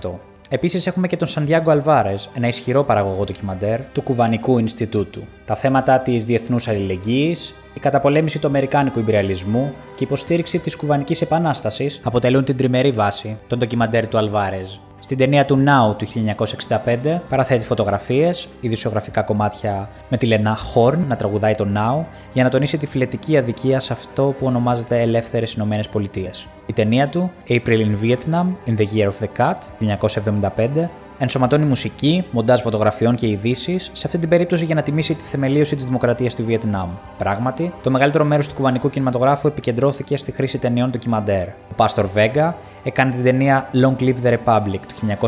1868. 0.03 0.11
Επίσης, 0.49 0.87
έχουμε 0.87 1.07
και 1.07 1.17
τον 1.17 1.29
Σαντιάγκο 1.29 1.71
Αλβάρες, 1.71 2.31
ένα 2.35 2.49
ισχυρό 2.49 2.85
παραγωγό 2.85 3.25
ντοκιμαντέρ 3.25 3.81
του 3.93 4.03
Κουβανικού 4.03 4.59
Ινστιτούτου. 4.59 5.23
Τα 5.45 5.55
θέματα 5.55 5.99
της 5.99 6.25
διεθνούς 6.25 6.69
αλληλεγγύης, 6.69 7.55
η 7.75 7.81
καταπολέμηση 7.81 8.39
του 8.39 8.47
Αμερικάνικου 8.47 8.99
Ιμπεριαλισμού 8.99 9.75
και 9.87 10.05
η 10.05 10.07
υποστήριξη 10.07 10.59
της 10.59 10.77
Κουβανικής 10.77 11.21
Επανάστασης 11.21 12.01
αποτελούν 12.03 12.45
την 12.45 12.57
τριμερή 12.57 12.91
βάση 12.91 13.37
των 13.47 13.59
ντοκιμαντέρ 13.59 14.09
του 14.09 14.19
Αλβάρεζ. 14.19 14.71
Στην 15.09 15.21
ταινία 15.21 15.45
του 15.45 15.65
Now 15.67 15.97
του 15.97 16.07
1965 17.05 17.19
παραθέτει 17.29 17.67
φωτογραφίες, 17.67 18.49
ειδησιογραφικά 18.61 19.23
κομμάτια 19.23 19.89
με 20.09 20.17
τη 20.17 20.27
Λενά 20.27 20.57
Χόρν 20.57 21.05
να 21.09 21.17
τραγουδάει 21.17 21.55
το 21.55 21.67
Now 21.75 22.05
για 22.33 22.45
να 22.45 22.49
τονίσει 22.49 22.77
τη 22.77 22.87
φιλετική 22.87 23.39
αδικία 23.39 23.81
σε 23.81 23.93
αυτό 23.93 24.35
που 24.39 24.47
ονομάζεται 24.47 25.01
Ελεύθερες 25.01 25.53
Ηνωμένες 25.53 25.89
Πολιτείες. 25.89 26.47
Η 26.67 26.73
ταινία 26.73 27.09
του 27.09 27.31
April 27.49 27.59
in 27.67 28.05
Vietnam 28.05 28.47
in 28.67 28.77
the 28.77 28.87
Year 28.95 29.07
of 29.07 29.25
the 29.25 29.29
Cat 29.39 29.57
1975 29.81 30.89
ενσωματώνει 31.19 31.65
μουσική, 31.65 32.25
μοντάζ 32.31 32.61
φωτογραφιών 32.61 33.15
και 33.15 33.27
ειδήσεις, 33.27 33.91
σε 33.93 34.07
αυτή 34.07 34.19
την 34.19 34.29
περίπτωση 34.29 34.65
για 34.65 34.75
να 34.75 34.83
τιμήσει 34.83 35.15
τη 35.15 35.23
θεμελίωση 35.23 35.75
της 35.75 35.85
δημοκρατίας 35.85 36.35
του 36.35 36.45
Βιετνάμ. 36.45 36.89
Πράγματι, 37.19 37.73
το 37.83 37.91
μεγαλύτερο 37.91 38.25
μέρος 38.25 38.49
του 38.49 38.55
κουβανικού 38.55 38.91
κινηματογράφου 38.91 39.47
επικεντρώθηκε 39.49 40.17
στη 40.17 40.33
χρήση 40.33 40.59
ταινιών 40.59 40.91
ντοκιμαντέρ. 40.91 41.49
Ο 41.49 41.75
Πάστορ 41.77 42.07
Βέγκα 42.07 42.57
έκανε 42.83 43.11
την 43.11 43.23
ταινία 43.23 43.71
Long 43.75 44.03
Live 44.03 44.15
the 44.25 44.33
Republic 44.33 44.81
του 44.89 45.19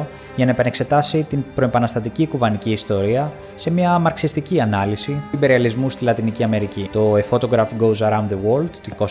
1972 0.00 0.02
για 0.36 0.44
να 0.44 0.50
επανεξετάσει 0.50 1.22
την 1.28 1.44
προεπαναστατική 1.54 2.26
κουβανική 2.26 2.70
ιστορία 2.70 3.32
σε 3.56 3.70
μια 3.70 3.98
μαρξιστική 3.98 4.60
ανάλυση 4.60 5.10
του 5.10 5.36
υπεριαλισμού 5.36 5.90
στη 5.90 6.04
Λατινική 6.04 6.42
Αμερική. 6.42 6.88
Το 6.92 7.14
A 7.16 7.22
Photograph 7.30 7.68
Goes 7.80 7.98
Around 7.98 8.28
the 8.28 8.38
World 8.48 8.70
του 8.82 9.08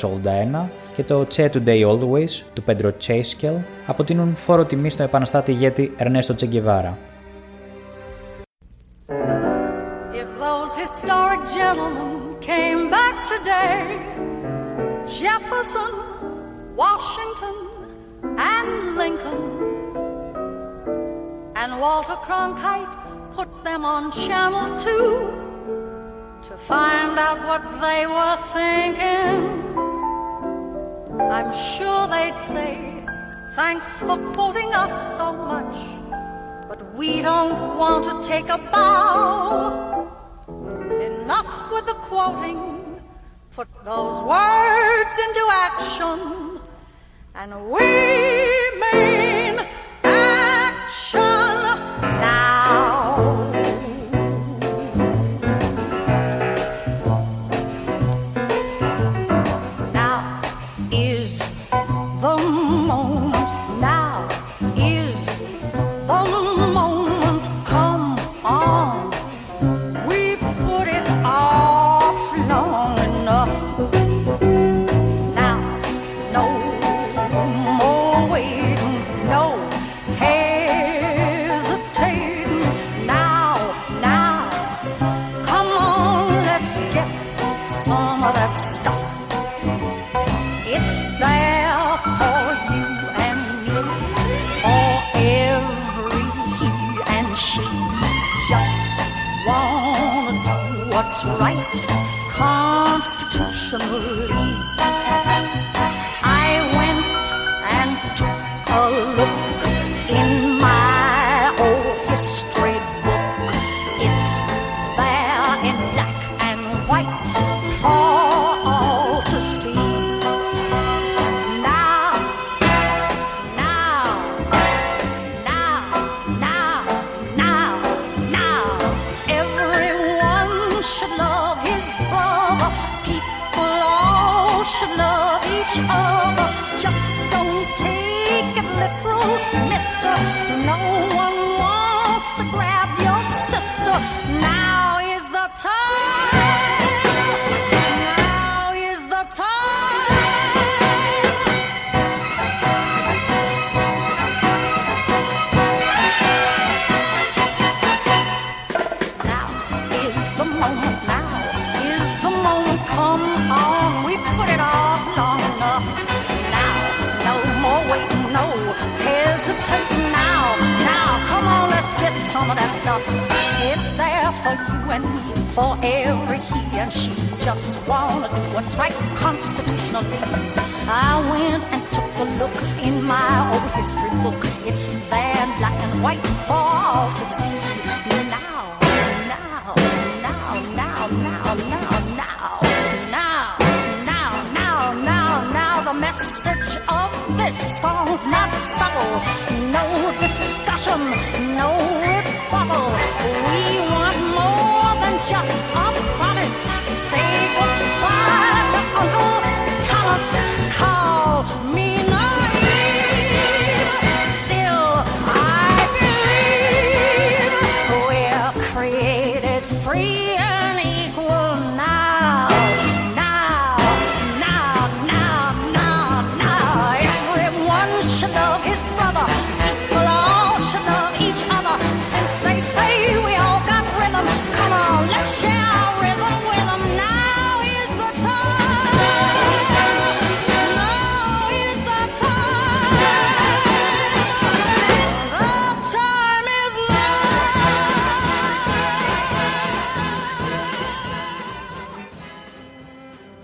1981 0.63 0.69
και 0.95 1.03
το 1.03 1.27
Che 1.35 1.49
Today 1.49 1.89
Always 1.89 2.43
του 2.53 2.63
Pedro 2.67 2.91
Chaskel 3.07 3.59
αποτείνουν 3.85 4.35
φόρο 4.35 4.65
τιμή 4.65 4.89
στον 4.89 5.05
επαναστάτη 5.05 5.51
ηγέτη 5.51 5.91
Ernesto 5.97 6.35
Che 6.39 6.47
Guevara. 6.51 6.93
If 10.21 10.29
those 10.45 10.73
historic 10.83 11.41
gentlemen 11.59 12.11
came 12.49 12.81
back 12.97 13.15
today, 13.33 13.79
Jefferson, 15.19 15.91
Washington, 16.83 17.55
and 18.53 18.69
Lincoln, 18.99 19.41
and 19.59 19.64
Walter 21.85 22.17
Cronkite 22.27 22.95
put 23.35 23.63
them 23.63 23.85
on 23.85 24.11
Channel 24.11 24.75
2 24.79 26.41
to 26.47 26.57
find 26.57 27.19
out 27.19 27.39
what 27.49 27.61
they 27.79 28.07
were 28.07 28.37
thinking, 28.57 29.37
I'm 31.35 31.51
sure 31.53 32.07
they'd 32.07 32.39
say, 32.39 33.05
Thanks 33.55 33.99
for 34.01 34.17
quoting 34.33 34.73
us 34.73 35.15
so 35.15 35.31
much, 35.31 35.77
but 36.67 36.81
we 36.95 37.21
don't 37.21 37.77
want 37.77 38.03
to 38.09 38.27
take 38.27 38.49
a 38.49 38.57
bow. 38.57 40.09
Enough 41.11 41.71
with 41.71 41.85
the 41.85 41.97
quoting. 42.09 42.99
Put 43.51 43.67
those 43.83 44.19
words 44.21 45.15
into 45.25 45.43
action. 45.51 46.19
And 47.35 47.51
we 47.69 47.85
mean 48.81 49.24
right. 101.39 101.85
Constitutional 102.31 104.24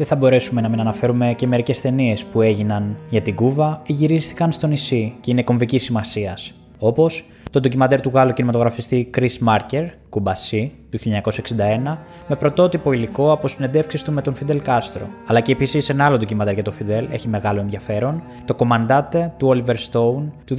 Δεν 0.02 0.10
θα 0.10 0.16
μπορέσουμε 0.16 0.62
να 0.62 0.70
μην 0.70 0.80
αναφέρουμε 0.80 1.34
και 1.34 1.48
μερικές 1.48 1.82
ταινίες 1.82 2.26
που 2.26 2.42
έγιναν 2.42 2.98
για 3.10 3.22
την 3.22 3.36
Κούβα 3.36 3.82
ή 3.86 3.94
γυρίστηκαν 3.94 4.52
στο 4.52 4.68
νησί 4.68 5.14
και 5.20 5.32
είναι 5.32 5.44
κομβική 5.44 5.80
σημασίας. 5.80 6.54
Όπως 6.80 7.24
το 7.52 7.60
ντοκιμαντέρ 7.60 8.02
του 8.02 8.12
Γάλλου 8.14 8.34
κινηματογραφιστή 8.34 9.10
Chris 9.18 9.48
Marker, 9.48 9.88
Κουμπασί, 10.10 10.72
του 10.90 11.00
1961, 11.00 11.98
με 12.28 12.36
πρωτότυπο 12.36 12.92
υλικό 12.92 13.32
από 13.32 13.48
συνεντεύξεις 13.48 14.04
του 14.04 14.12
με 14.12 14.22
τον 14.22 14.36
Φιντελ 14.36 14.62
Κάστρο. 14.62 15.10
Αλλά 15.28 15.40
και 15.40 15.52
επίσης 15.52 15.90
ένα 15.90 16.06
άλλο 16.06 16.18
ντοκιμαντέρ 16.18 16.54
για 16.54 16.64
τον 16.64 16.74
Φιντελ 16.74 17.08
έχει 17.12 17.28
μεγάλο 17.28 17.60
ενδιαφέρον, 17.60 18.24
το 18.46 18.56
Κομμαντάτε 18.56 19.34
του 19.38 19.48
Oliver 19.48 19.76
Stone 19.76 20.24
του 20.46 20.56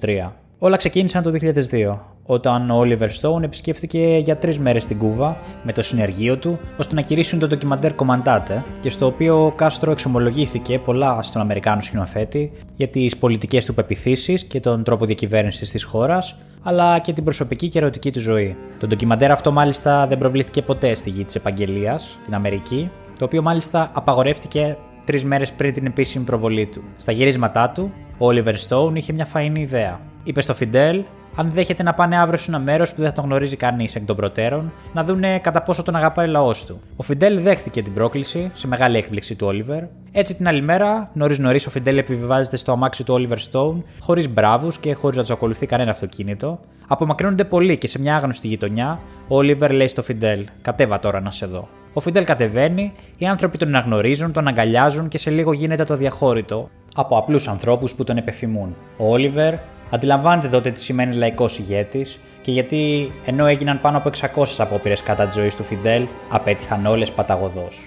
2003. 0.00 0.32
Όλα 0.58 0.76
ξεκίνησαν 0.76 1.22
το 1.22 1.32
2002, 1.70 1.98
όταν 2.22 2.70
ο 2.70 2.80
Oliver 2.80 3.08
Stone 3.20 3.42
επισκέφθηκε 3.42 4.18
για 4.22 4.36
τρεις 4.36 4.58
μέρες 4.58 4.86
την 4.86 4.98
Κούβα 4.98 5.36
με 5.62 5.72
το 5.72 5.82
συνεργείο 5.82 6.36
του 6.36 6.58
ώστε 6.78 6.94
να 6.94 7.00
κηρύσουν 7.00 7.38
το 7.38 7.46
ντοκιμαντέρ 7.46 7.94
Κομμαντάτε 7.94 8.64
και 8.80 8.90
στο 8.90 9.06
οποίο 9.06 9.46
ο 9.46 9.52
Κάστρο 9.52 9.90
εξομολογήθηκε 9.90 10.78
πολλά 10.78 11.22
στον 11.22 11.40
Αμερικάνο 11.40 11.80
σκηνοθέτη 11.80 12.52
για 12.76 12.88
τις 12.88 13.16
πολιτικές 13.16 13.64
του 13.64 13.74
πεπιθήσεις 13.74 14.44
και 14.44 14.60
τον 14.60 14.82
τρόπο 14.82 15.04
διακυβέρνησης 15.04 15.70
της 15.70 15.82
χώρας, 15.82 16.36
αλλά 16.62 16.98
και 16.98 17.12
την 17.12 17.24
προσωπική 17.24 17.68
και 17.68 17.78
ερωτική 17.78 18.12
του 18.12 18.20
ζωή. 18.20 18.56
Το 18.78 18.86
ντοκιμαντέρ 18.86 19.30
αυτό 19.30 19.52
μάλιστα 19.52 20.06
δεν 20.06 20.18
προβλήθηκε 20.18 20.62
ποτέ 20.62 20.94
στη 20.94 21.10
γη 21.10 21.24
της 21.24 21.34
Επαγγελίας, 21.34 22.18
την 22.24 22.34
Αμερική, 22.34 22.90
το 23.18 23.24
οποίο 23.24 23.42
μάλιστα 23.42 23.90
απαγορεύτηκε 23.92 24.76
τρεις 25.04 25.24
μέρες 25.24 25.52
πριν 25.52 25.72
την 25.72 25.86
επίσημη 25.86 26.24
προβολή 26.24 26.66
του. 26.66 26.82
Στα 26.96 27.12
γυρίσματά 27.12 27.70
του, 27.70 27.92
ο 28.18 28.26
Oliver 28.28 28.54
Stone 28.68 28.94
είχε 28.94 29.12
μια 29.12 29.24
φαϊνή 29.24 29.60
ιδέα. 29.60 30.00
Είπε 30.26 30.40
στο 30.40 30.54
Φιντέλ 30.54 31.04
αν 31.36 31.48
δέχεται 31.48 31.82
να 31.82 31.94
πάνε 31.94 32.18
αύριο 32.18 32.38
σε 32.38 32.50
ένα 32.50 32.58
μέρος 32.60 32.90
που 32.90 33.00
δεν 33.00 33.06
θα 33.06 33.12
τον 33.12 33.24
γνωρίζει 33.24 33.56
κανείς 33.56 33.94
εκ 33.94 34.04
των 34.04 34.16
προτέρων, 34.16 34.72
να 34.92 35.04
δούνε 35.04 35.38
κατά 35.38 35.62
πόσο 35.62 35.82
τον 35.82 35.96
αγαπάει 35.96 36.26
ο 36.26 36.30
λαός 36.30 36.64
του. 36.64 36.80
Ο 36.96 37.02
Φιντέλ 37.02 37.40
δέχτηκε 37.40 37.82
την 37.82 37.92
πρόκληση, 37.92 38.50
σε 38.54 38.66
μεγάλη 38.66 38.96
έκπληξη 38.96 39.34
του 39.34 39.46
Όλιβερ. 39.46 39.82
Έτσι 40.12 40.34
την 40.34 40.48
άλλη 40.48 40.62
μέρα, 40.62 41.10
νωρί 41.12 41.38
νωρί, 41.38 41.60
ο 41.66 41.70
Φιντέλ 41.70 41.98
επιβιβάζεται 41.98 42.56
στο 42.56 42.72
αμάξι 42.72 43.04
του 43.04 43.14
Όλιβερ 43.14 43.38
Στόουν, 43.38 43.84
χωρίς 44.00 44.28
μπράβους 44.28 44.78
και 44.78 44.94
χωρίς 44.94 45.16
να 45.16 45.22
τους 45.22 45.30
ακολουθεί 45.30 45.66
κανένα 45.66 45.90
αυτοκίνητο. 45.90 46.60
Απομακρύνονται 46.86 47.44
πολύ 47.44 47.78
και 47.78 47.88
σε 47.88 48.00
μια 48.00 48.16
άγνωστη 48.16 48.46
γειτονιά, 48.46 49.00
ο 49.28 49.36
Όλιβερ 49.36 49.70
λέει 49.70 49.88
στο 49.88 50.02
Φιντέλ: 50.02 50.44
Κατέβα 50.62 50.98
τώρα 50.98 51.20
να 51.20 51.30
σε 51.30 51.46
δω. 51.46 51.68
Ο 51.92 52.00
Φιντέλ 52.00 52.24
κατεβαίνει, 52.24 52.92
οι 53.18 53.26
άνθρωποι 53.26 53.58
τον 53.58 53.68
αναγνωρίζουν, 53.68 54.32
τον 54.32 54.48
αγκαλιάζουν 54.48 55.08
και 55.08 55.18
σε 55.18 55.30
λίγο 55.30 55.52
γίνεται 55.52 55.84
το 55.84 55.96
διαχώρητο 55.96 56.70
από 56.94 57.18
απλούς 57.18 57.48
ανθρώπους 57.48 57.94
που 57.94 58.04
τον 58.04 58.16
επεφημούν. 58.16 58.76
Ο 58.96 59.12
Όλιβερ 59.12 59.54
αντιλαμβάνεται 59.90 60.48
τότε 60.48 60.70
τι 60.70 60.80
σημαίνει 60.80 61.14
λαϊκός 61.14 61.58
ηγέτης 61.58 62.18
και 62.40 62.50
γιατί 62.50 63.12
ενώ 63.24 63.46
έγιναν 63.46 63.80
πάνω 63.80 63.96
από 63.96 64.10
600 64.34 64.44
απόπειρες 64.58 65.02
κατά 65.02 65.26
της 65.26 65.34
ζωής 65.34 65.54
του 65.54 65.64
Φιντέλ, 65.64 66.06
απέτυχαν 66.28 66.86
όλες 66.86 67.10
παταγωδός. 67.12 67.78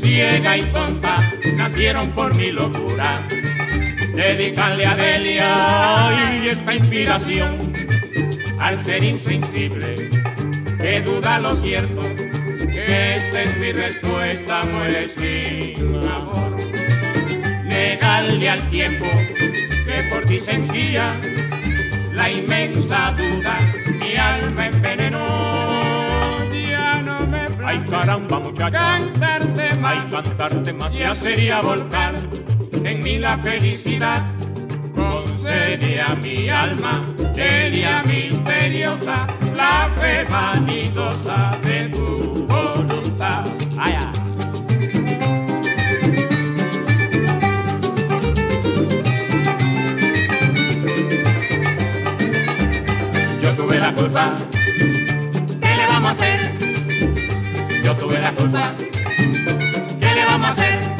ciega 0.00 0.56
y 0.56 0.62
tonta 0.76 1.14
nacieron 1.60 2.06
por 2.16 2.30
mi 2.38 2.50
locura. 2.60 3.10
Dedicarle 4.14 4.84
a 4.92 4.94
Delia 4.96 5.50
y 6.42 6.48
esta 6.48 6.74
inspiración 6.74 7.50
al 8.58 8.74
ser 8.86 9.02
insensible 9.04 10.19
que 10.80 11.00
duda 11.02 11.38
lo 11.38 11.54
cierto, 11.54 12.02
que 12.72 13.16
esta 13.16 13.42
es 13.42 13.56
mi 13.58 13.72
respuesta, 13.72 14.64
muere 14.64 15.08
sin 15.08 15.76
amor. 16.08 16.56
Negarle 17.64 18.48
al 18.48 18.68
tiempo 18.70 19.06
que 19.86 20.02
por 20.10 20.24
ti 20.26 20.40
sentía 20.40 21.10
la 22.12 22.30
inmensa 22.30 23.14
duda, 23.16 23.58
mi 24.00 24.16
alma 24.16 24.66
envenenó. 24.66 25.26
Ya 26.68 27.00
no 27.02 27.26
me 27.26 27.46
Ay, 27.64 27.78
caramba, 27.88 28.38
muchacha. 28.40 28.70
cantarte 28.70 29.74
más, 29.76 30.04
Ay, 30.04 30.10
cantarte 30.22 30.72
más. 30.72 30.92
ya 30.92 31.14
sería 31.14 31.60
volcar 31.60 32.16
en 32.84 33.02
mí 33.02 33.18
la 33.18 33.38
felicidad. 33.38 34.28
Concede 34.94 36.00
a 36.00 36.14
mi 36.16 36.48
alma, 36.48 37.02
Delia 37.34 38.02
misteriosa, 38.06 39.26
la 39.56 39.88
fe 39.98 40.24
vanidosa 40.24 41.58
de 41.62 41.88
tu 41.88 42.46
voluntad. 42.46 43.44
Ay. 43.78 43.98
Yo 53.42 53.52
tuve 53.56 53.78
la 53.78 53.94
culpa, 53.94 54.34
¿qué 55.60 55.76
le 55.76 55.86
vamos 55.86 56.08
a 56.08 56.12
hacer? 56.12 56.40
Yo 57.84 57.94
tuve 57.94 58.18
la 58.20 58.32
culpa, 58.32 58.74
¿qué 60.00 60.14
le 60.14 60.24
vamos 60.24 60.46
a 60.46 60.50
hacer? 60.50 60.99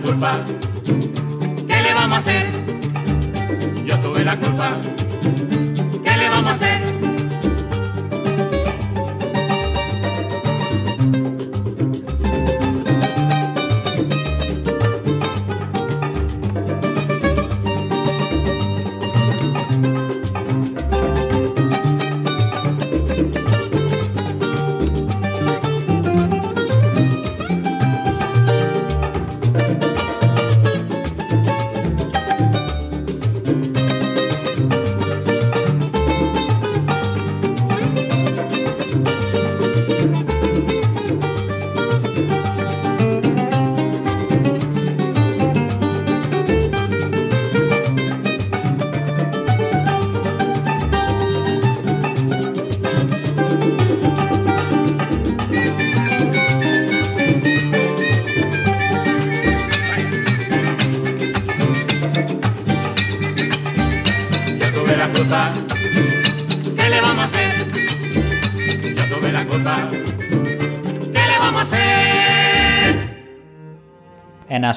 Culpa, 0.00 0.38
¿qué 1.66 1.82
le 1.82 1.94
vamos 1.94 2.14
a 2.14 2.18
hacer? 2.18 2.50
Yo 3.84 3.98
tuve 3.98 4.24
la 4.24 4.38
culpa, 4.38 4.76
¿qué 6.04 6.16
le 6.16 6.28
vamos 6.28 6.50
a 6.50 6.52
hacer? 6.54 7.05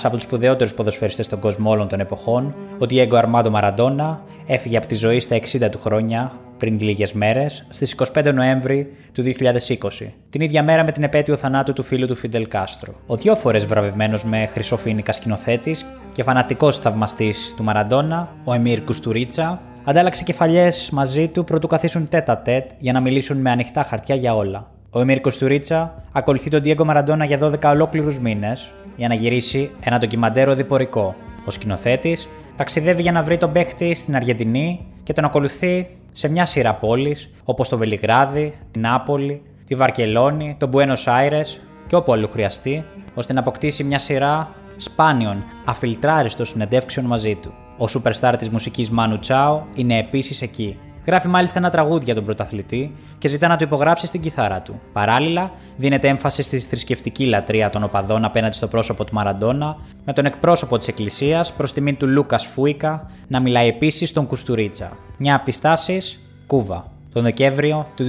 Από 0.06 0.16
τους 0.16 0.24
σπουδαιότερους 0.24 0.74
ποδοσφαιριστές 0.74 1.26
στον 1.26 1.40
κόσμο 1.40 1.70
όλων 1.70 1.88
των 1.88 2.00
εποχών, 2.00 2.56
ο 2.74 2.86
Diego 2.90 3.22
Armando 3.22 3.52
Maradona, 3.52 4.18
έφυγε 4.48 4.78
από 4.78 4.88
τη 4.88 4.96
ζωή 4.96 5.20
στα 5.20 5.36
60 5.36 5.70
του 5.72 5.80
χρόνια, 5.80 6.32
πριν 6.58 6.80
λίγες 6.80 7.14
μέρες, 7.14 7.68
στις 7.70 7.96
25 8.14 8.34
Νοέμβρη 8.34 8.94
του 9.14 9.22
2020, 9.22 10.14
την 10.30 10.42
ίδια 10.42 10.64
μέρα 10.64 10.84
με 10.84 10.92
την 10.92 11.04
επέτειο 11.04 11.36
θανάτου 11.36 11.74
του 11.74 11.84
φίλου 11.84 12.08
του 12.08 12.16
Φιντελ 12.16 12.48
Κάστρο. 12.48 12.94
Ο 13.08 13.16
δύο 13.16 13.36
φορές 13.36 13.66
βραβευμένος 13.66 14.24
με 14.24 14.46
χρυσοφίνικα 14.46 15.14
σκηνοθέτης 15.14 15.86
και 16.12 16.24
φανατικός 16.24 16.78
θαυμαστής 16.78 17.54
του 17.58 17.64
Μαραντόνα, 17.64 18.30
ο 18.44 18.54
Εμίρ 18.54 18.84
Κουστουρίτσα, 18.84 19.62
αντάλλαξε 19.84 20.24
κεφαλιές 20.24 20.90
μαζί 20.92 21.28
του 21.28 21.44
προτού 21.44 21.68
καθίσουν 21.68 22.08
τέτα 22.08 22.38
τέτ 22.38 22.70
για 22.78 22.94
να 22.94 23.00
μιλήσουν 23.00 23.38
με 23.38 23.52
ανοιχτά 23.52 23.84
χαρτιά 23.84 24.16
για 24.16 24.36
όλα. 24.36 24.68
Ο 24.90 25.00
Εμίρ 25.00 25.22
Κουστουρίτσα 25.22 26.04
ακολουθεί 26.14 26.50
τον 26.50 26.62
Diego 26.64 26.84
Μαραντόνα 26.84 27.26
για 27.26 27.40
12 27.42 27.54
ολόκληρους 27.64 28.20
μήνες 28.20 28.72
για 29.00 29.08
να 29.08 29.14
γυρίσει 29.14 29.72
ένα 29.80 29.98
ντοκιμαντέρ 29.98 30.50
οδηπορικό. 30.50 31.16
Ο 31.46 31.52
σκηνοθέτης 31.52 32.28
ταξιδεύει 32.56 33.02
για 33.02 33.12
να 33.12 33.24
βρει 33.24 33.38
τον 33.38 33.52
παίχτη 33.52 33.96
στην 33.96 34.16
Αργεντινή 34.16 34.86
και 35.04 35.14
τον 35.14 35.26
ακολουθεί 35.26 35.88
σε 36.12 36.28
μια 36.28 36.46
σειρά 36.46 36.74
πόλει 36.74 37.16
όπως 37.44 37.70
το 37.70 37.78
Βελιγράδι, 37.78 38.54
την 38.72 38.82
Νάπολη, 38.82 39.42
τη 39.66 39.76
Βαρκελόνη, 39.76 40.56
τον 40.60 40.70
Μπουένο 40.70 40.94
Άιρε 41.06 41.42
και 41.88 41.96
όπου 41.96 42.14
αλλού 42.14 42.28
χρειαστεί, 42.28 42.86
ώστε 43.14 43.34
να 43.34 43.40
αποκτήσει 43.40 43.84
μια 43.84 44.00
σειρά 44.00 44.52
σπάνιων, 44.76 45.44
αφιλτράριστων 45.66 46.46
συνεντεύξεων 46.46 47.06
μαζί 47.06 47.36
του. 47.36 47.54
Ο 47.78 47.86
superstar 47.94 48.34
της 48.38 48.50
μουσικής 48.50 48.92
Manu 48.98 49.20
Chao 49.28 49.62
είναι 49.76 49.98
επίσης 49.98 50.42
εκεί. 50.42 50.78
Γράφει 51.06 51.28
μάλιστα 51.28 51.60
ένα 51.60 51.70
τραγούδι 51.70 52.06
για 52.06 52.16
τον 52.16 52.26
πρωταθλητή 52.26 52.96
και 53.18 53.28
ζητά 53.28 53.48
να 53.48 53.56
το 53.56 53.66
υπογράψει 53.66 54.08
στην 54.08 54.22
κιθάρα 54.22 54.62
του. 54.62 54.80
Παράλληλα, 54.94 55.52
δίνεται 55.78 56.08
έμφαση 56.08 56.42
στη 56.42 56.60
θρησκευτική 56.60 57.26
λατρεία 57.26 57.70
των 57.70 57.84
οπαδών 57.84 58.26
απέναντι 58.26 58.56
στο 58.56 58.68
πρόσωπο 58.68 59.04
του 59.04 59.14
Μαραντόνα, 59.14 59.78
με 60.06 60.14
τον 60.14 60.26
εκπρόσωπο 60.26 60.78
της 60.78 60.88
Εκκλησίας 60.88 61.54
προς 61.54 61.74
τιμήν 61.74 61.98
του 61.98 62.08
Λούκας 62.08 62.46
Φούικα 62.46 63.10
να 63.28 63.40
μιλάει 63.40 63.68
επίσης 63.68 64.10
στον 64.10 64.28
Κουστουρίτσα. 64.28 64.92
Μια 65.18 65.36
από 65.36 65.46
τις 65.46 65.60
τάσεις, 65.60 66.20
Κούβα 66.48 66.98
τον 67.14 67.24
Δεκέμβριο 67.24 67.88
του 67.96 68.06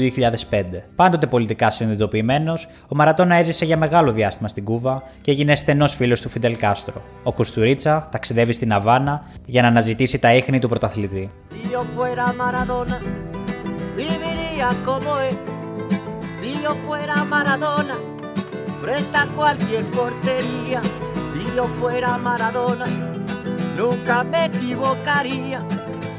2005. 0.50 0.62
Πάντοτε 0.96 1.26
πολιτικά 1.26 1.70
συνειδητοποιημένος, 1.70 2.68
ο 2.88 2.94
Μαρατόνα 2.96 3.34
έζησε 3.34 3.64
για 3.64 3.76
μεγάλο 3.76 4.12
διάστημα 4.12 4.48
στην 4.48 4.64
Κούβα 4.64 5.02
και 5.20 5.30
έγινε 5.30 5.56
στενός 5.56 5.94
φίλος 5.94 6.20
του 6.20 6.28
Φιντελ 6.28 6.56
Κάστρο. 6.56 7.02
Ο 7.22 7.32
Κουστουρίτσα 7.32 8.08
ταξιδεύει 8.10 8.52
στην 8.52 8.72
Αβάνα 8.72 9.22
για 9.46 9.62
να 9.62 9.68
αναζητήσει 9.68 10.18
τα 10.18 10.34
ίχνη 10.34 10.58
του 10.58 10.68
πρωταθλητή. 10.68 11.30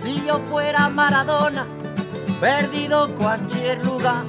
Si 0.03 0.13
yo 0.27 0.36
fuera 0.49 0.84
Maradona, 0.99 1.63
perdido 2.41 3.07
cualquier 3.15 3.85
lugar. 3.85 4.25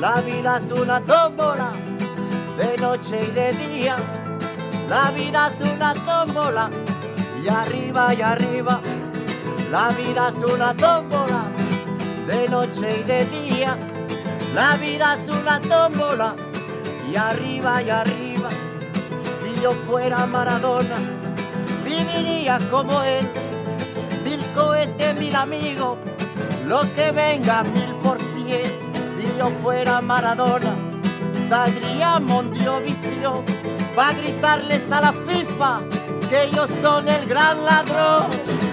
La 0.00 0.22
vida 0.22 0.56
es 0.56 0.72
una 0.72 1.02
tómbola, 1.02 1.70
de 2.56 2.78
noche 2.78 3.20
y 3.28 3.30
de 3.30 3.52
día. 3.52 3.96
La 4.88 5.10
vida 5.10 5.50
es 5.52 5.60
una 5.60 5.92
tómbola, 5.92 6.70
y 7.44 7.48
arriba 7.48 8.14
y 8.14 8.22
arriba. 8.22 8.80
La 9.70 9.90
vida 9.90 10.30
es 10.30 10.50
una 10.50 10.74
tómbola, 10.74 11.44
de 12.26 12.48
noche 12.48 13.00
y 13.00 13.02
de 13.04 13.26
día. 13.26 13.76
La 14.54 14.76
vida 14.76 15.14
es 15.14 15.28
una 15.28 15.60
tómbola, 15.60 16.34
y 17.10 17.16
arriba 17.16 17.82
y 17.82 17.90
arriba. 17.90 18.48
Si 19.40 19.60
yo 19.60 19.72
fuera 19.86 20.24
Maradona, 20.24 20.96
viviría 21.84 22.58
como 22.70 23.02
él. 23.02 23.28
Mil 24.24 24.40
cohetes, 24.54 25.18
mil 25.18 25.34
amigos, 25.36 25.98
lo 26.72 26.80
que 26.94 27.10
venga 27.10 27.62
mil 27.64 27.94
por 28.02 28.18
cien. 28.34 28.64
Si 29.12 29.38
yo 29.38 29.50
fuera 29.62 30.00
Maradona, 30.00 30.74
saldría 31.46 32.18
Mondiovisión 32.18 33.44
para 33.94 34.14
gritarles 34.14 34.90
a 34.90 35.02
la 35.02 35.12
FIFA 35.12 35.80
que 36.30 36.44
ellos 36.44 36.70
son 36.80 37.06
el 37.08 37.26
gran 37.26 37.62
ladrón. 37.62 38.24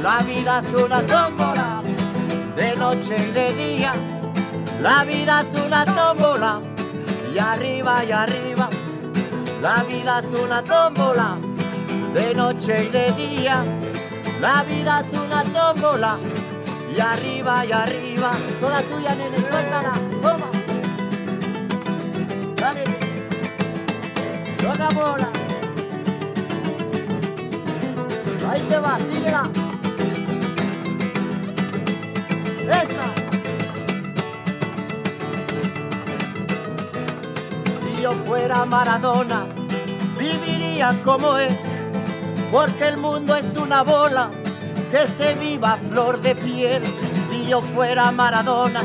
La 0.02 0.20
vida 0.20 0.60
es 0.60 0.82
una 0.82 1.02
tómbola, 1.02 1.82
de 2.56 2.74
noche 2.78 3.16
y 3.18 3.32
de 3.34 3.54
día. 3.54 3.92
La 4.82 5.04
vida 5.04 5.42
es 5.42 5.54
una 5.60 5.84
tómbola, 5.84 6.62
y 7.34 7.38
arriba 7.38 8.06
y 8.06 8.12
arriba. 8.14 8.70
La 9.62 9.84
vida 9.84 10.20
es 10.20 10.32
una 10.40 10.64
tómbola, 10.64 11.36
de 12.14 12.34
noche 12.34 12.86
y 12.86 12.88
de 12.88 13.12
día. 13.12 13.66
La 14.40 14.64
vida 14.64 15.02
es 15.02 15.20
una 15.20 15.44
tómbola, 15.44 16.18
y 16.96 17.00
arriba 17.00 17.66
y 17.66 17.72
arriba. 17.72 18.32
Toda 18.60 18.82
tuya, 18.84 19.16
nene, 19.16 19.38
suéltala, 19.38 19.94
toma. 20.22 20.48
Dale, 22.56 22.84
toca 24.58 24.90
bola. 24.90 25.30
Ahí 28.50 28.62
te 28.68 28.80
va, 28.80 28.98
síguela. 28.98 29.50
Esa. 32.68 33.06
Si 37.80 38.02
yo 38.02 38.12
fuera 38.26 38.66
Maradona, 38.66 39.46
viviría 40.18 41.00
como 41.04 41.38
él, 41.38 41.56
porque 42.52 42.88
el 42.88 42.98
mundo 42.98 43.36
es 43.36 43.56
una 43.56 43.84
bola 43.84 44.30
que 44.91 45.07
se 45.07 45.35
viva 45.35 45.75
a 45.75 45.77
flor 45.77 46.21
de 46.21 46.35
piel. 46.35 46.83
Si 47.29 47.47
yo 47.51 47.61
fuera 47.61 48.11
Maradona 48.11 48.83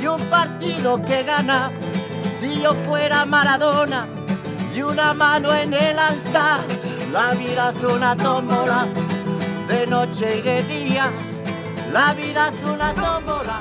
y 0.00 0.06
un 0.06 0.20
partido 0.36 1.00
que 1.00 1.22
gana, 1.22 1.70
si 2.38 2.60
yo 2.62 2.74
fuera 2.86 3.24
Maradona 3.24 4.06
y 4.76 4.82
una 4.82 5.14
mano 5.14 5.54
en 5.54 5.72
el 5.74 5.98
altar, 5.98 6.60
la 7.12 7.34
vida 7.34 7.70
es 7.70 7.82
una 7.84 8.16
tómbola, 8.16 8.86
de 9.68 9.86
noche 9.86 10.38
y 10.38 10.42
de 10.42 10.62
día, 10.64 11.10
la 11.92 12.14
vida 12.14 12.48
es 12.48 12.58
una 12.74 12.92
tómbola. 12.94 13.60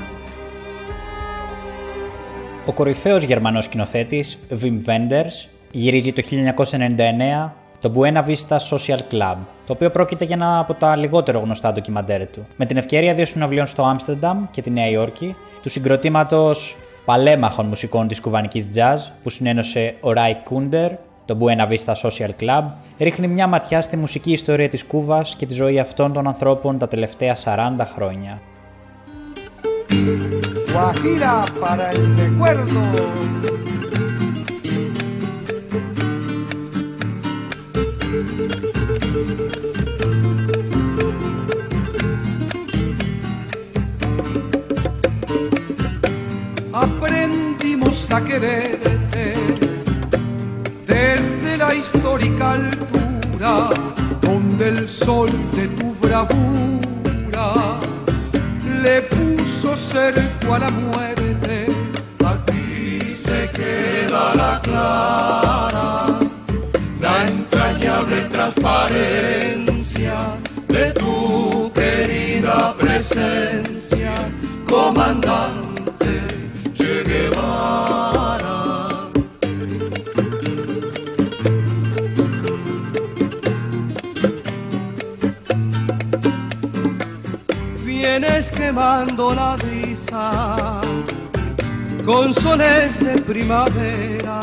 Ο 2.66 2.74
κορυφαίος 2.74 3.24
γερμανός 3.24 3.64
σκηνοθέτης 3.64 4.38
Wim 4.62 4.78
Wenders 4.86 5.47
γυρίζει 5.72 6.14
το 6.14 6.22
1999 6.32 7.53
το 7.87 7.93
Buena 7.95 8.24
Vista 8.28 8.57
Social 8.70 8.99
Club, 9.12 9.37
το 9.66 9.72
οποίο 9.72 9.91
πρόκειται 9.91 10.24
για 10.24 10.37
ένα 10.37 10.59
από 10.59 10.74
τα 10.74 10.97
λιγότερο 10.97 11.39
γνωστά 11.39 11.72
ντοκιμαντέρ 11.72 12.26
του. 12.26 12.47
Με 12.57 12.66
την 12.66 12.76
ευκαιρία 12.76 13.14
δύο 13.14 13.24
συναυλίων 13.24 13.66
στο 13.66 13.84
Άμστερνταμ 13.84 14.45
και 14.51 14.62
τη 14.62 14.70
Νέα 14.70 14.89
Υόρκη, 14.89 15.37
του 15.62 15.68
συγκροτήματος 15.68 16.76
παλέμαχων 17.05 17.66
μουσικών 17.66 18.09
της 18.09 18.20
κουβανικής 18.20 18.68
jazz 18.74 18.97
που 19.22 19.30
συνένωσε 19.30 19.95
ο 20.01 20.12
Ράι 20.12 20.37
Κούντερ, 20.45 20.91
το 21.24 21.39
Buena 21.41 21.68
Vista 21.68 21.93
Social 22.03 22.30
Club, 22.41 22.62
ρίχνει 22.99 23.28
μια 23.28 23.47
ματιά 23.47 23.82
στη 23.82 23.97
μουσική 23.97 24.32
ιστορία 24.32 24.68
της 24.68 24.84
Κούβας 24.84 25.34
και 25.37 25.47
τη 25.47 25.55
ζωή 25.55 25.78
αυτών 25.78 26.12
των 26.12 26.26
ανθρώπων 26.26 26.78
τα 26.78 26.89
τελευταία 26.89 27.37
40 27.45 27.87
χρόνια. 27.95 28.41
Guajira 30.72 31.34
para 31.62 31.87
el 31.97 32.05
recuerdo. 32.24 33.66
Aprendimos 46.79 48.12
a 48.12 48.22
quererte 48.22 49.33
desde 50.87 51.57
la 51.57 51.74
histórica 51.74 52.53
altura 52.53 53.70
donde 54.20 54.68
el 54.68 54.87
sol 54.87 55.31
de 55.53 55.68
tu 55.68 55.95
bravura 55.95 57.79
le 58.83 59.01
puso 59.01 59.74
cerco 59.74 60.53
a 60.53 60.59
la 60.59 60.70
muerte. 60.70 61.66
Aquí 62.22 63.01
se 63.11 63.49
queda 63.55 64.35
la 64.35 64.61
clara, 64.62 66.18
la 67.01 67.27
entrañable 67.27 68.29
transparencia 68.29 70.37
de 70.68 70.93
tu 70.93 71.72
querida 71.72 72.74
presencia, 72.77 74.12
comandante 74.68 75.76
quemando 88.77 89.35
la 89.35 89.57
brisa 89.57 90.83
con 92.05 92.35
soles 92.35 93.01
de 93.01 93.22
primavera 93.22 94.43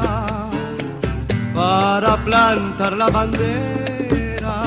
para 1.53 2.17
plantar 2.25 2.97
la 2.97 3.09
bandera 3.09 4.63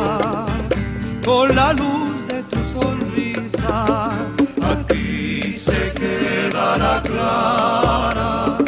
con 1.24 1.56
la 1.56 1.72
luz 1.72 2.28
de 2.28 2.44
tu 2.44 2.58
sonrisa. 2.74 4.12
Aquí 4.62 5.52
se 5.52 5.92
quedará 6.00 7.02
clara 7.02 8.58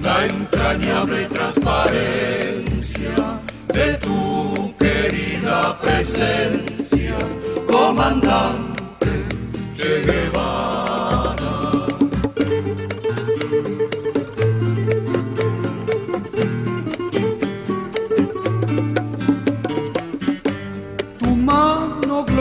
la 0.00 0.26
entrañable 0.26 1.26
transparencia 1.26 3.16
de 3.74 3.94
tu 3.98 4.74
querida 4.78 5.78
presencia, 5.82 7.18
comandante 7.66 8.83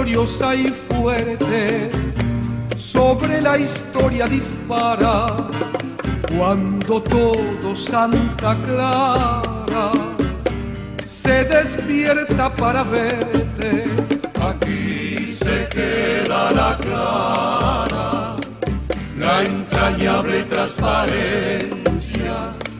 gloriosa 0.04 0.56
y 0.56 0.68
fuerte 0.68 1.90
sobre 2.78 3.42
la 3.42 3.58
historia 3.58 4.26
dispara 4.26 5.26
cuando 6.36 7.02
todo 7.02 7.76
Santa 7.76 8.58
Clara 8.64 9.92
se 11.06 11.46
despierta 11.46 12.54
para 12.54 12.84
verte. 12.84 14.13
Se 15.44 15.68
queda 15.68 16.52
la 16.54 16.78
clara, 16.78 18.36
la 19.20 19.44
entrañable 19.44 20.44
transparencia 20.46 22.36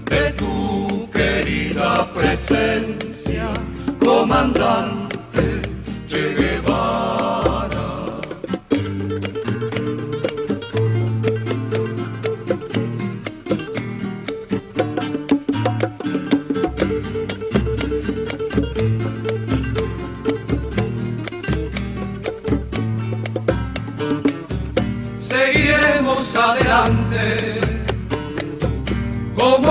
de 0.10 0.32
tu 0.32 1.10
querida 1.12 2.08
presencia, 2.14 3.48
comandante 4.00 5.13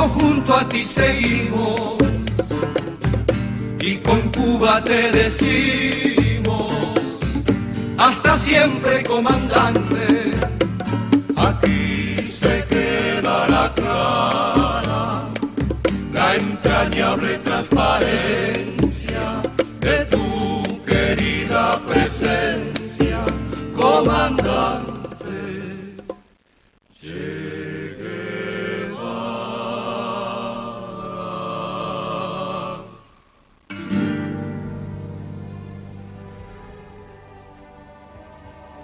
junto 0.08 0.54
a 0.54 0.68
ti 0.68 0.84
seguimos, 0.84 1.96
y 3.80 3.96
con 3.96 4.20
Cuba 4.30 4.82
te 4.84 5.10
decimos, 5.10 6.74
hasta 7.98 8.36
siempre 8.38 9.02
comandante, 9.02 10.32
aquí 11.36 12.26
se 12.26 12.64
queda 12.68 13.46
la 13.48 13.72
clara, 13.74 15.28
la 16.12 16.36
entrañable 16.36 17.38
transparencia 17.38 18.81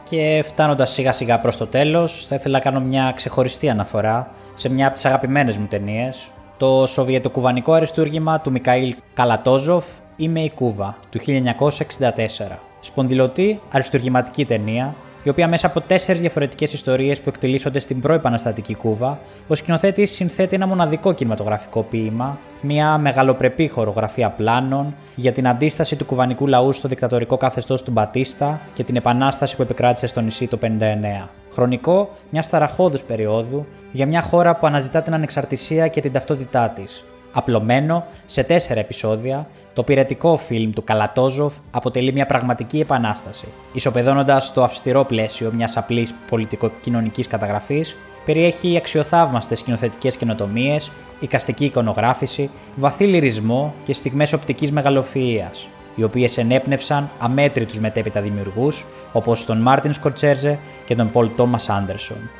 Και 0.08 0.44
φτάνοντας 0.46 0.90
σιγά 0.90 1.12
σιγά 1.12 1.40
προς 1.40 1.56
το 1.56 1.66
τέλος, 1.66 2.26
θα 2.28 2.34
ήθελα 2.34 2.58
να 2.58 2.64
κάνω 2.64 2.80
μια 2.80 3.12
ξεχωριστή 3.16 3.68
αναφορά 3.68 4.30
σε 4.54 4.68
μια 4.68 4.86
από 4.86 4.94
τις 4.94 5.04
αγαπημένες 5.04 5.56
μου 5.56 5.66
ταινίες, 5.66 6.30
το 6.56 6.86
σοβιετοκουβανικό 6.86 7.72
αριστούργημα 7.72 8.40
του 8.40 8.50
Μικαήλ 8.50 8.94
Καλατόζοφ 9.14 9.84
Είμαι 10.20 10.40
η 10.40 10.50
Κούβα 10.50 10.96
του 11.10 11.20
1964. 11.26 12.58
Σπονδυλωτή 12.80 13.60
αριστουργηματική 13.72 14.44
ταινία, 14.44 14.94
η 15.28 15.30
οποία 15.30 15.48
μέσα 15.48 15.66
από 15.66 15.80
τέσσερις 15.80 16.20
διαφορετικές 16.20 16.72
ιστορίες 16.72 17.20
που 17.20 17.28
εκτελήσονται 17.28 17.78
στην 17.78 18.00
προεπαναστατική 18.00 18.74
Κούβα, 18.74 19.18
ο 19.48 19.54
σκηνοθέτης 19.54 20.10
συνθέτει 20.10 20.54
ένα 20.54 20.66
μοναδικό 20.66 21.12
κινηματογραφικό 21.12 21.82
ποίημα, 21.82 22.38
μια 22.60 22.98
μεγαλοπρεπή 22.98 23.68
χορογραφία 23.68 24.30
πλάνων 24.30 24.94
για 25.14 25.32
την 25.32 25.48
αντίσταση 25.48 25.96
του 25.96 26.04
κουβανικού 26.04 26.46
λαού 26.46 26.72
στο 26.72 26.88
δικτατορικό 26.88 27.36
καθεστώς 27.36 27.82
του 27.82 27.90
Μπατίστα 27.90 28.60
και 28.74 28.84
την 28.84 28.96
επανάσταση 28.96 29.56
που 29.56 29.62
επικράτησε 29.62 30.06
στο 30.06 30.20
νησί 30.20 30.46
το 30.46 30.58
59. 30.62 31.28
Χρονικό 31.52 32.10
μια 32.30 32.44
ταραχώδου 32.50 32.98
περίοδου 33.06 33.66
για 33.92 34.06
μια 34.06 34.22
χώρα 34.22 34.56
που 34.56 34.66
αναζητά 34.66 35.02
την 35.02 35.14
ανεξαρτησία 35.14 35.88
και 35.88 36.00
την 36.00 36.12
ταυτότητά 36.12 36.68
της, 36.68 37.04
Απλωμένο 37.32 38.04
σε 38.26 38.42
τέσσερα 38.42 38.80
επεισόδια, 38.80 39.46
το 39.72 39.82
πυρετικό 39.82 40.36
φιλμ 40.36 40.70
του 40.70 40.84
Καλατόζοφ 40.84 41.54
αποτελεί 41.70 42.12
μια 42.12 42.26
πραγματική 42.26 42.80
επανάσταση. 42.80 43.46
Ισοπεδώνοντας 43.72 44.52
το 44.52 44.62
αυστηρό 44.62 45.04
πλαίσιο 45.04 45.52
μιας 45.54 45.76
απλής 45.76 46.14
πολιτικοκοινωνικής 46.30 47.26
καταγραφής, 47.26 47.96
περιέχει 48.24 48.76
αξιοθαύμαστες 48.76 49.58
σκηνοθετικές 49.58 50.16
καινοτομίες, 50.16 50.90
οικαστική 51.20 51.64
εικονογράφηση, 51.64 52.50
βαθύ 52.76 53.04
λυρισμό 53.04 53.74
και 53.84 53.94
στιγμές 53.94 54.32
οπτικής 54.32 54.72
μεγαλοφυΐας, 54.72 55.66
οι 55.94 56.02
οποίες 56.02 56.38
ενέπνευσαν 56.38 57.08
αμέτρητους 57.20 57.80
μετέπειτα 57.80 58.20
δημιουργούς 58.20 58.84
όπως 59.12 59.44
τον 59.44 59.58
Μάρτιν 59.58 59.92
Σκορτσέρζε 59.92 60.58
και 60.86 60.94
τον 60.94 61.10
Πολ 61.10 61.28
Τόμας 61.36 61.68
Άντερσον. 61.68 62.30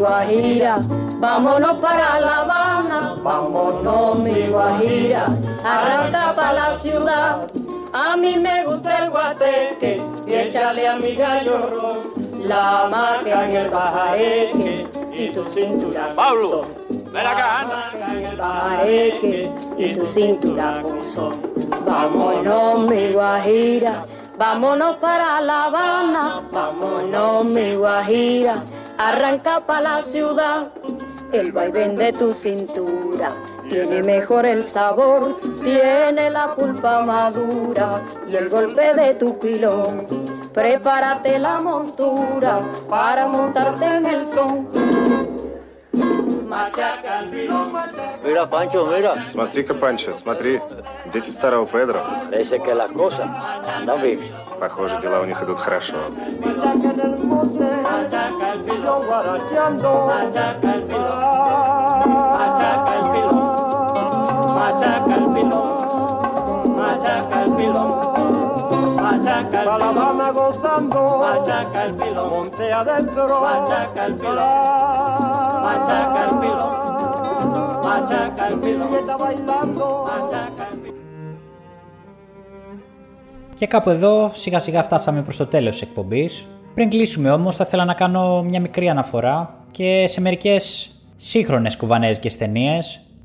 Guajira, 0.00 0.80
vámonos 1.18 1.78
para 1.80 2.20
La 2.20 2.38
Habana, 2.38 3.16
vámonos 3.22 4.18
mi 4.18 4.46
guajira, 4.48 5.26
arranca 5.62 6.34
para 6.34 6.52
la 6.52 6.76
ciudad. 6.76 7.48
A 7.92 8.16
mí 8.16 8.36
me 8.36 8.64
gusta 8.64 9.04
el 9.04 9.10
guateque 9.10 10.02
y 10.26 10.32
échale 10.32 10.88
a 10.88 10.96
mi 10.96 11.14
gallo 11.14 11.58
ron, 11.70 11.98
la 12.48 12.88
marca 12.90 13.44
en 13.44 13.56
el 13.56 13.68
bajareque 13.68 14.88
y 15.12 15.28
tu 15.28 15.44
cintura 15.44 16.08
Pablo, 16.14 16.64
ven 16.88 17.26
acá, 17.26 17.60
anda. 17.60 17.90
En 18.16 18.24
el 18.24 18.36
bajareque 18.36 19.52
y 19.76 19.92
tu 19.92 20.06
cintura 20.06 20.80
pulsón. 20.80 21.34
Vámonos 21.84 22.86
mi 22.86 23.12
guajira, 23.12 24.04
vámonos 24.38 24.96
para 24.96 25.40
La 25.42 25.64
Habana, 25.64 26.42
vámonos 26.52 27.44
mi 27.44 27.74
guajira, 27.74 28.62
arranca 29.00 29.60
para 29.60 29.80
la 29.80 30.02
ciudad. 30.02 30.68
El 31.32 31.52
vaivén 31.52 31.96
de 31.96 32.12
tu 32.12 32.32
cintura 32.32 33.32
tiene 33.68 34.02
mejor 34.02 34.44
el 34.44 34.62
sabor, 34.62 35.40
tiene 35.62 36.28
la 36.28 36.54
pulpa 36.54 37.00
madura 37.00 38.02
y 38.28 38.36
el 38.36 38.50
golpe 38.50 38.92
de 38.94 39.14
tu 39.14 39.38
pilón. 39.38 40.06
Prepárate 40.52 41.38
la 41.38 41.60
montura 41.60 42.60
para 42.90 43.26
montarte 43.26 43.86
en 43.86 44.06
el 44.06 44.26
son. 44.26 45.39
Pilón, 47.30 47.72
Mira, 48.24 48.46
Pancho, 48.46 48.86
mira. 48.86 49.24
Смотри-ка, 49.30 49.74
Панчо, 49.74 50.14
смотри. 50.14 50.60
Дети 51.12 51.30
старого 51.30 51.66
Педро. 51.66 52.00
Parece 52.30 52.58
que 52.58 52.74
bien. 53.96 54.20
Похоже, 54.58 55.00
дела 55.00 55.20
у 55.20 55.24
них 55.24 55.40
идут 55.42 55.58
хорошо. 55.58 55.94
machaca 56.50 57.02
el 57.02 57.24
monte, 57.24 57.64
machaca 64.56 65.16
el 65.16 65.26
pilón 65.34 65.80
machaca 66.76 67.42
el 67.44 67.52
pilón, 67.54 68.09
Και 83.54 83.66
κάπου 83.66 83.90
εδώ, 83.90 84.30
σιγά 84.34 84.58
σιγά 84.58 84.82
φτάσαμε 84.82 85.22
προς 85.22 85.36
το 85.36 85.46
τέλος 85.46 85.72
της 85.72 85.82
εκπομπής. 85.82 86.46
Πριν 86.74 86.88
κλείσουμε, 86.88 87.30
όμως, 87.30 87.56
θα 87.56 87.64
ήθελα 87.66 87.84
να 87.84 87.94
κάνω 87.94 88.42
μια 88.42 88.60
μικρή 88.60 88.88
αναφορά 88.88 89.54
και 89.70 90.04
σε 90.06 90.20
μερικές 90.20 90.92
σύγχρονες 91.16 91.76
κουβανέζικε 91.76 92.30
ταινίε 92.38 92.78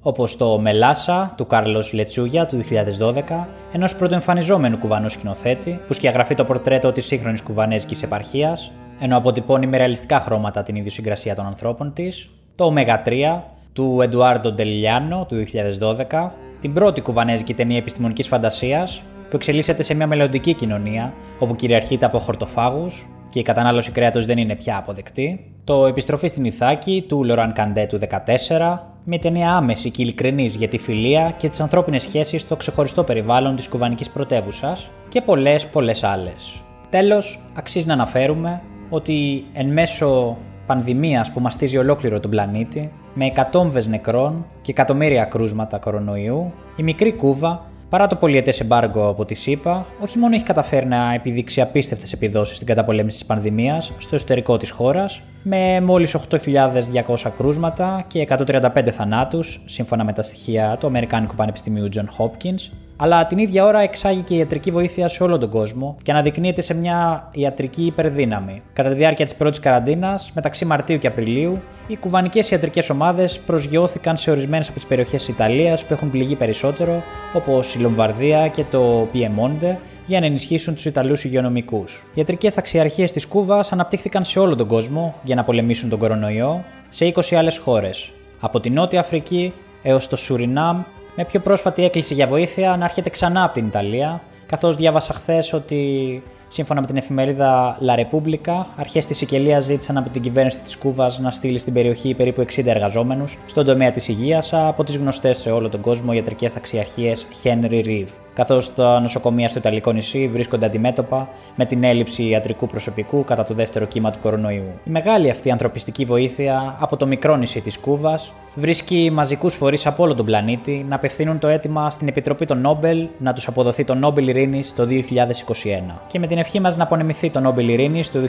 όπως 0.08 0.38
το 0.38 0.60
Μελάσα 0.60 1.34
του 1.38 1.48
Κάρλος 1.48 1.94
Λετσούγια 1.94 2.46
του 2.46 2.58
2012, 2.58 3.48
ενός 3.72 3.96
πρωτοεμφανιζόμενου 3.96 4.78
κουβανού 4.78 5.10
σκηνοθέτη 5.10 5.80
που 5.88 5.94
σκιαγραφεί 5.94 6.36
το 6.36 6.44
πορτρέτο 6.44 6.92
της 6.92 7.06
σύγχρονης 7.06 7.42
κουβανέζικης 7.42 8.04
επαρχίας, 8.04 8.72
ενώ 9.00 9.18
αποτυπώνει 9.18 9.68
με 9.68 9.78
ρεαλιστικά 9.78 10.20
χρώματα 10.20 10.64
την 10.64 10.76
ιδιοσυγκρασία 10.76 11.36
των 11.36 11.46
ανθρώπων 11.46 11.94
της, 11.94 12.30
το 12.56 12.66
Ωμέγα 12.66 13.02
3 13.06 13.44
του 13.74 14.00
Εντουάρντο 14.02 14.52
Ντελιάνο 14.52 15.26
του 15.28 15.36
2012, 15.36 16.32
την 16.60 16.74
πρώτη 16.74 17.02
κουβανέζικη 17.02 17.54
ταινία 17.54 17.78
επιστημονικής 17.78 18.28
φαντασίας 18.28 19.02
που 19.30 19.36
εξελίσσεται 19.36 19.84
σε 19.84 19.94
μια 19.94 20.08
μελλοντική 20.08 20.54
κοινωνία 20.54 21.14
όπου 21.40 21.56
κυριαρχείται 21.56 22.06
από 22.06 22.20
χορτοφάγους 22.20 23.08
και 23.32 23.40
η 23.40 23.42
κατανάλωση 23.42 23.92
κρέατος 23.92 24.26
δεν 24.26 24.38
είναι 24.38 24.56
πια 24.56 24.78
αποδεκτή. 24.78 25.52
Το 25.64 25.86
Επιστροφή 25.86 26.28
στην 26.28 26.46
Ιθάκη 26.46 27.06
του 27.08 27.24
Λοραν 27.24 27.54
Καντέ 27.54 27.86
του 27.86 28.00
2014, 28.00 28.78
μια 29.04 29.20
ταινία 29.20 29.52
άμεση 29.56 29.90
και 29.90 30.02
ειλικρινής 30.02 30.56
για 30.56 30.68
τη 30.68 30.78
φιλία 30.78 31.34
και 31.38 31.48
τις 31.48 31.60
ανθρώπινες 31.60 32.02
σχέσεις 32.02 32.42
στο 32.42 32.56
ξεχωριστό 32.56 33.04
περιβάλλον 33.04 33.56
της 33.56 33.68
κουβανικής 33.68 34.10
πρωτεύουσα 34.10 34.78
και 35.10 35.22
πολλές 35.22 35.68
πολλές 35.68 36.04
άλλες. 36.04 36.64
Τέλος, 36.90 37.40
αξίζει 37.54 37.88
να 37.88 37.94
αναφέρουμε 37.94 38.62
ότι 38.90 39.46
εν 39.54 39.68
μέσω 39.68 40.38
πανδημίας 40.66 41.32
που 41.32 41.40
μαστίζει 41.40 41.78
ολόκληρο 41.78 42.20
τον 42.20 42.32
πλανήτη, 42.32 42.92
με 43.14 43.26
εκατόμβες 43.26 43.88
νεκρών 43.88 44.46
και 44.62 44.72
εκατομμύρια 44.72 45.26
κρούσματα 45.26 45.78
κορονοϊού, 45.78 46.54
η 46.76 46.84
μικρή 46.84 47.14
Κούβα 47.14 47.72
Παρά 47.96 48.08
το 48.08 48.16
πολιετές 48.16 48.60
εμπάργκο 48.60 49.10
από 49.10 49.26
τη 49.26 49.34
ΣΥΠΑ, 49.34 49.86
όχι 50.00 50.18
μόνο 50.18 50.36
έχει 50.36 50.44
καταφέρει 50.44 50.86
να 50.86 51.14
επιδείξει 51.14 51.62
απίστευτες 51.62 52.14
επιδόσεις 52.14 52.56
στην 52.56 52.68
καταπολέμηση 52.68 53.18
της 53.18 53.28
πανδημίας 53.28 53.92
στο 53.98 54.16
εσωτερικό 54.16 54.58
της 54.58 54.70
χώρας, 54.70 55.22
με 55.44 55.82
μόλις 55.82 56.16
8.200 56.16 57.32
κρούσματα 57.38 58.06
και 58.08 58.20
135 58.20 58.92
θανάτους, 58.92 59.62
σύμφωνα 59.66 60.04
με 60.04 60.14
τα 60.14 60.22
στοιχεία 60.22 60.78
του 60.80 60.88
Αμερικάνικου 60.88 61.36
Πανεπιστημίου 61.36 61.90
John 61.96 62.06
Hopkins, 62.18 62.72
αλλά 62.98 63.26
την 63.26 63.38
ίδια 63.38 63.66
ώρα 63.66 63.80
εξάγει 63.80 64.22
και 64.22 64.36
ιατρική 64.36 64.72
βοήθεια 64.72 65.08
σε 65.08 65.24
όλο 65.24 65.38
τον 65.38 65.50
κόσμο 65.50 65.98
και 66.04 66.12
αναδεικνύεται 66.12 66.62
σε 66.62 66.74
μια 66.74 67.30
ιατρική 67.32 67.86
υπερδύναμη. 67.86 68.62
Κατά 68.74 68.90
τη 68.90 68.96
διάρκεια 68.96 69.26
της 69.26 69.36
πρώτης 69.36 69.60
καραντίνας, 69.60 70.32
μεταξύ 70.36 70.66
Μαρτίου 70.66 70.98
και 70.98 71.08
Απριλίου, 71.08 71.62
οι 71.88 71.96
κουβανικές 71.96 72.52
ιατρικές 72.52 72.90
ομάδες 72.90 73.40
προσγειώθηκαν 73.40 74.18
σε 74.18 74.32
ορισμένες 74.32 74.68
από 74.68 74.78
τις 74.78 74.88
περιοχές 74.88 75.26
της 75.26 75.34
Ιταλίας 75.34 75.86
που 75.86 75.94
έχουν 75.94 76.12
πληγεί 76.12 76.36
περισσότερο, 76.36 77.04
όπως 77.34 77.76
η 77.76 77.80
Λομβαρδία 77.80 78.48
και 78.48 78.64
το 78.72 79.08
Πιεμόντε, 79.12 79.80
για 80.06 80.20
να 80.20 80.26
ενισχύσουν 80.26 80.74
τους 80.74 80.86
Ιταλούς 80.86 81.24
υγειονομικούς. 81.24 81.96
Οι 81.96 82.14
ιατρικές 82.14 82.54
ταξιαρχίες 82.54 83.12
της 83.12 83.28
Κούβας 83.28 83.72
αναπτύχθηκαν 83.72 84.26
σε 84.26 84.40
όλο 84.40 84.56
τον 84.56 84.68
κόσμο 84.68 85.16
για 85.24 85.36
να 85.36 85.44
πολεμήσουν 85.44 85.90
τον 85.90 86.00
κορονοϊό 86.00 86.64
σε 86.90 87.06
20 87.06 87.36
άλλες 87.36 87.58
χώρες. 87.58 88.12
Από 88.40 88.60
τη 88.60 88.70
Νότια 88.70 89.00
Αφρική 89.00 89.54
έως 89.84 90.08
το 90.08 90.16
Σουρινάμ, 90.16 90.82
με 91.16 91.26
πιο 91.26 91.40
πρόσφατη 91.40 91.84
έκκληση 91.84 92.14
για 92.14 92.28
βοήθεια 92.28 92.78
να 92.78 92.86
έρχεται 92.86 93.10
ξανά 93.10 93.44
από 93.44 93.54
την 93.54 93.66
Ιταλία, 93.66 94.22
καθώς 94.46 94.76
διάβασα 94.76 95.14
χθες 95.14 95.54
ότι 95.54 96.24
Σύμφωνα 96.48 96.82
με 96.82 96.88
την 96.88 96.98
εφημερίδα 96.98 97.78
La 97.86 98.00
Repubblica, 98.00 98.66
αρχές 98.76 99.06
της 99.06 99.18
Σικελίας 99.18 99.64
ζήτησαν 99.64 99.98
από 99.98 100.10
την 100.10 100.22
κυβέρνηση 100.22 100.60
της 100.60 100.78
Κούβας 100.78 101.20
να 101.20 101.32
στείλει 101.32 101.60
στην 101.60 101.74
περιοχή 101.74 102.14
περίπου 102.14 102.42
60 102.42 102.66
εργαζόμενους 102.66 103.38
στον 103.46 103.66
τομέα 103.66 103.92
της 103.92 104.08
υγείας 104.08 104.54
από 104.54 104.84
τις 104.84 104.98
γνωστές 104.98 105.38
σε 105.38 105.52
όλο 105.52 105.70
τον 105.70 105.82
κόσμο 105.82 106.14
ιατρικές 106.14 106.54
ταξιαρχίες 106.54 107.28
Henry 107.44 107.86
Reeve. 107.86 108.25
Καθώς 108.36 108.74
τα 108.74 109.00
νοσοκομεία 109.00 109.50
στο 109.50 109.60
Ιταλικό 109.60 109.92
νησί 109.92 110.28
βρίσκονται 110.28 110.66
αντιμέτωπα 110.66 111.28
με 111.56 111.66
την 111.66 111.84
έλλειψη 111.84 112.24
ιατρικού 112.24 112.68
προσωπικού 112.68 113.24
κατά 113.24 113.44
το 113.44 113.54
δεύτερο 113.54 113.86
κύμα 113.86 114.12
του 114.12 114.20
κορονοϊού. 114.20 114.80
Η 114.84 114.90
μεγάλη 114.90 115.30
αυτή 115.30 115.52
ανθρωπιστική 115.52 116.06
βοήθεια 116.06 116.76
από 116.80 116.98
το 116.98 117.08
μικρό 117.08 117.36
νησί 117.36 117.62
της 117.62 117.80
Κούβας 117.80 118.34
βρίσκει 118.56 119.10
μαζικούς 119.14 119.56
φορείς 119.56 119.86
από 119.86 120.04
όλο 120.04 120.16
τον 120.16 120.26
πλανήτη 120.26 120.86
να 120.90 120.96
απευθύνουν 120.96 121.40
το 121.40 121.48
αίτημα 121.48 121.90
στην 121.90 122.08
Επιτροπή 122.08 122.46
των 122.46 122.62
Νόμπελ 122.62 123.08
να 123.18 123.34
τους 123.34 123.48
αποδοθεί 123.48 123.84
το 123.84 123.96
Νόμπελ 123.96 124.28
Ειρήνης 124.28 124.74
το 124.74 124.88
2021. 124.90 126.02
Και 126.08 126.20
με 126.20 126.28
την 126.28 126.38
ευχή 126.38 126.60
μας 126.60 126.78
να 126.78 126.84
απονεμηθεί 126.84 127.30
το 127.30 127.40
Νόμπελ 127.40 127.70
Ειρήνης 127.70 128.12
το 128.12 128.20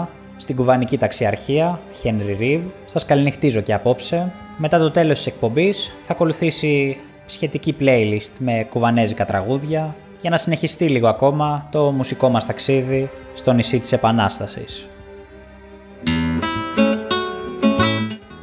2021 0.00 0.06
στην 0.36 0.56
κουβανική 0.56 0.98
ταξιαρχία 0.98 1.80
Henry 2.02 2.40
Reeve, 2.40 2.62
σας 2.86 3.04
καληνυχτίζω 3.04 3.60
και 3.60 3.74
απόψε. 3.74 4.32
Μετά 4.56 4.78
το 4.78 4.90
τέλος 4.90 5.16
της 5.16 5.26
εκπομπής 5.26 5.92
θα 6.04 6.12
ακολουθήσει 6.12 6.96
σχετική 7.26 7.76
playlist 7.80 8.32
με 8.38 8.66
κουβανέζικα 8.70 9.24
τραγούδια 9.24 9.94
για 10.20 10.30
να 10.30 10.36
συνεχιστεί 10.36 10.88
λίγο 10.88 11.08
ακόμα 11.08 11.68
το 11.70 11.90
μουσικό 11.90 12.28
μας 12.28 12.46
ταξίδι 12.46 13.10
στο 13.34 13.52
νησί 13.52 13.78
της 13.78 13.92
Επανάστασης. 13.92 14.88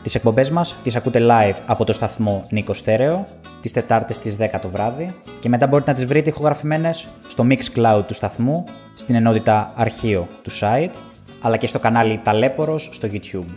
Τις 0.03 0.15
εκπομπές 0.15 0.49
μας 0.49 0.75
τις 0.83 0.95
ακούτε 0.95 1.19
live 1.23 1.55
από 1.65 1.83
το 1.83 1.93
σταθμό 1.93 2.41
Νίκο 2.49 2.73
Στέρεο 2.73 3.25
τις 3.61 3.71
Τετάρτες 3.71 4.15
στις 4.15 4.37
10 4.39 4.59
το 4.61 4.69
βράδυ 4.69 5.15
και 5.39 5.49
μετά 5.49 5.67
μπορείτε 5.67 5.91
να 5.91 5.97
τις 5.97 6.05
βρείτε 6.05 6.29
ηχογραφημένες 6.29 7.07
στο 7.27 7.45
Mixcloud 7.49 8.03
του 8.07 8.13
σταθμού, 8.13 8.63
στην 8.95 9.15
ενότητα 9.15 9.73
αρχείο 9.75 10.27
του 10.41 10.51
site, 10.59 10.91
αλλά 11.41 11.57
και 11.57 11.67
στο 11.67 11.79
κανάλι 11.79 12.19
Ταλέπορος 12.23 12.89
στο 12.91 13.07
YouTube. 13.11 13.55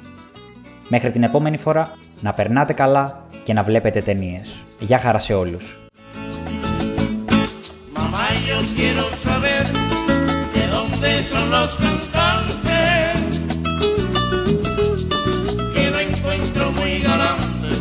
Μέχρι 0.88 1.10
την 1.10 1.22
επόμενη 1.22 1.56
φορά, 1.56 1.90
να 2.20 2.32
περνάτε 2.32 2.72
καλά 2.72 3.26
και 3.44 3.52
να 3.52 3.62
βλέπετε 3.62 4.00
ταινίες. 4.00 4.63
Γεια 4.79 4.99
χαρά 4.99 5.19
σε 5.19 5.33
όλους. 5.33 5.77
Mamá, 7.97 8.27
yo 8.47 8.57
quiero 8.77 9.03
saber 9.25 9.63
de 10.53 10.63
dónde 10.75 11.11
son 11.31 11.45
los 11.55 11.71
cantantes 11.81 13.17
que 15.73 15.83
no 15.91 15.99
encuentro 16.07 16.63
muy 16.79 16.93
galantes 17.09 17.77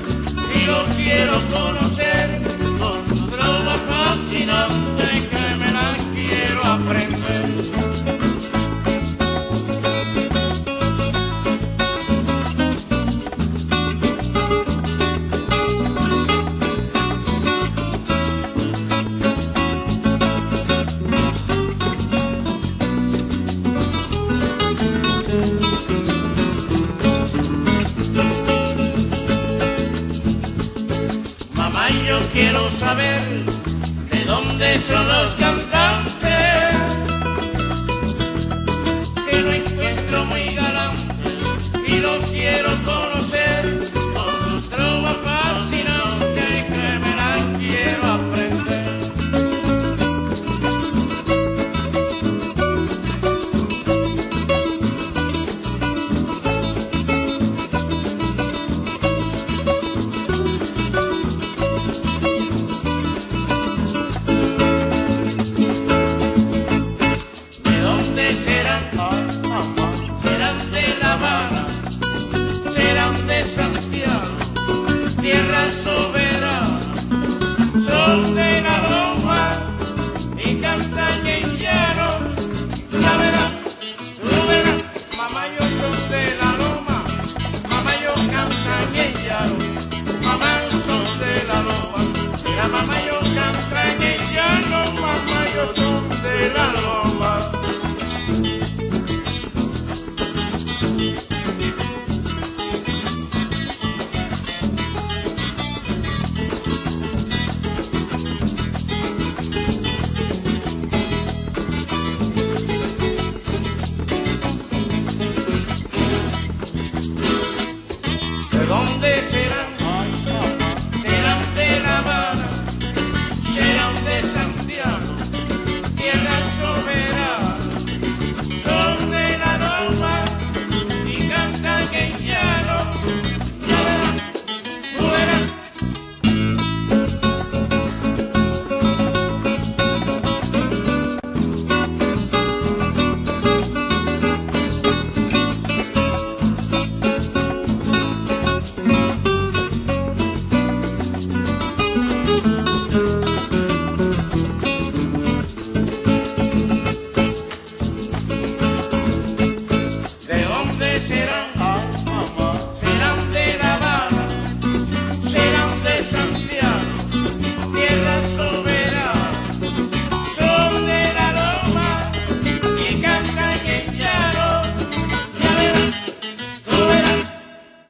y 0.59 0.61
los 0.71 0.87
quiero 0.97 1.35
conocer 1.55 2.27
con 2.81 2.99
su 3.17 3.25
broma 3.35 3.77
fascinante 3.91 5.07
que 5.31 5.45
me 5.61 5.71
la 5.77 5.89
quiero 6.15 6.61
aprender. 6.77 7.22
Quiero 32.54 32.72
saber 32.78 33.24
de 34.12 34.26
dónde 34.26 34.80
son 34.80 35.08
los 35.08 35.32
cantantes 35.40 36.78
que 39.28 39.42
no 39.42 39.52
encuentro 39.52 40.26
muy 40.26 40.54
galantes 40.54 41.72
y 41.88 42.00
los 42.00 42.30
quiero 42.30 42.70
conocer 42.86 43.13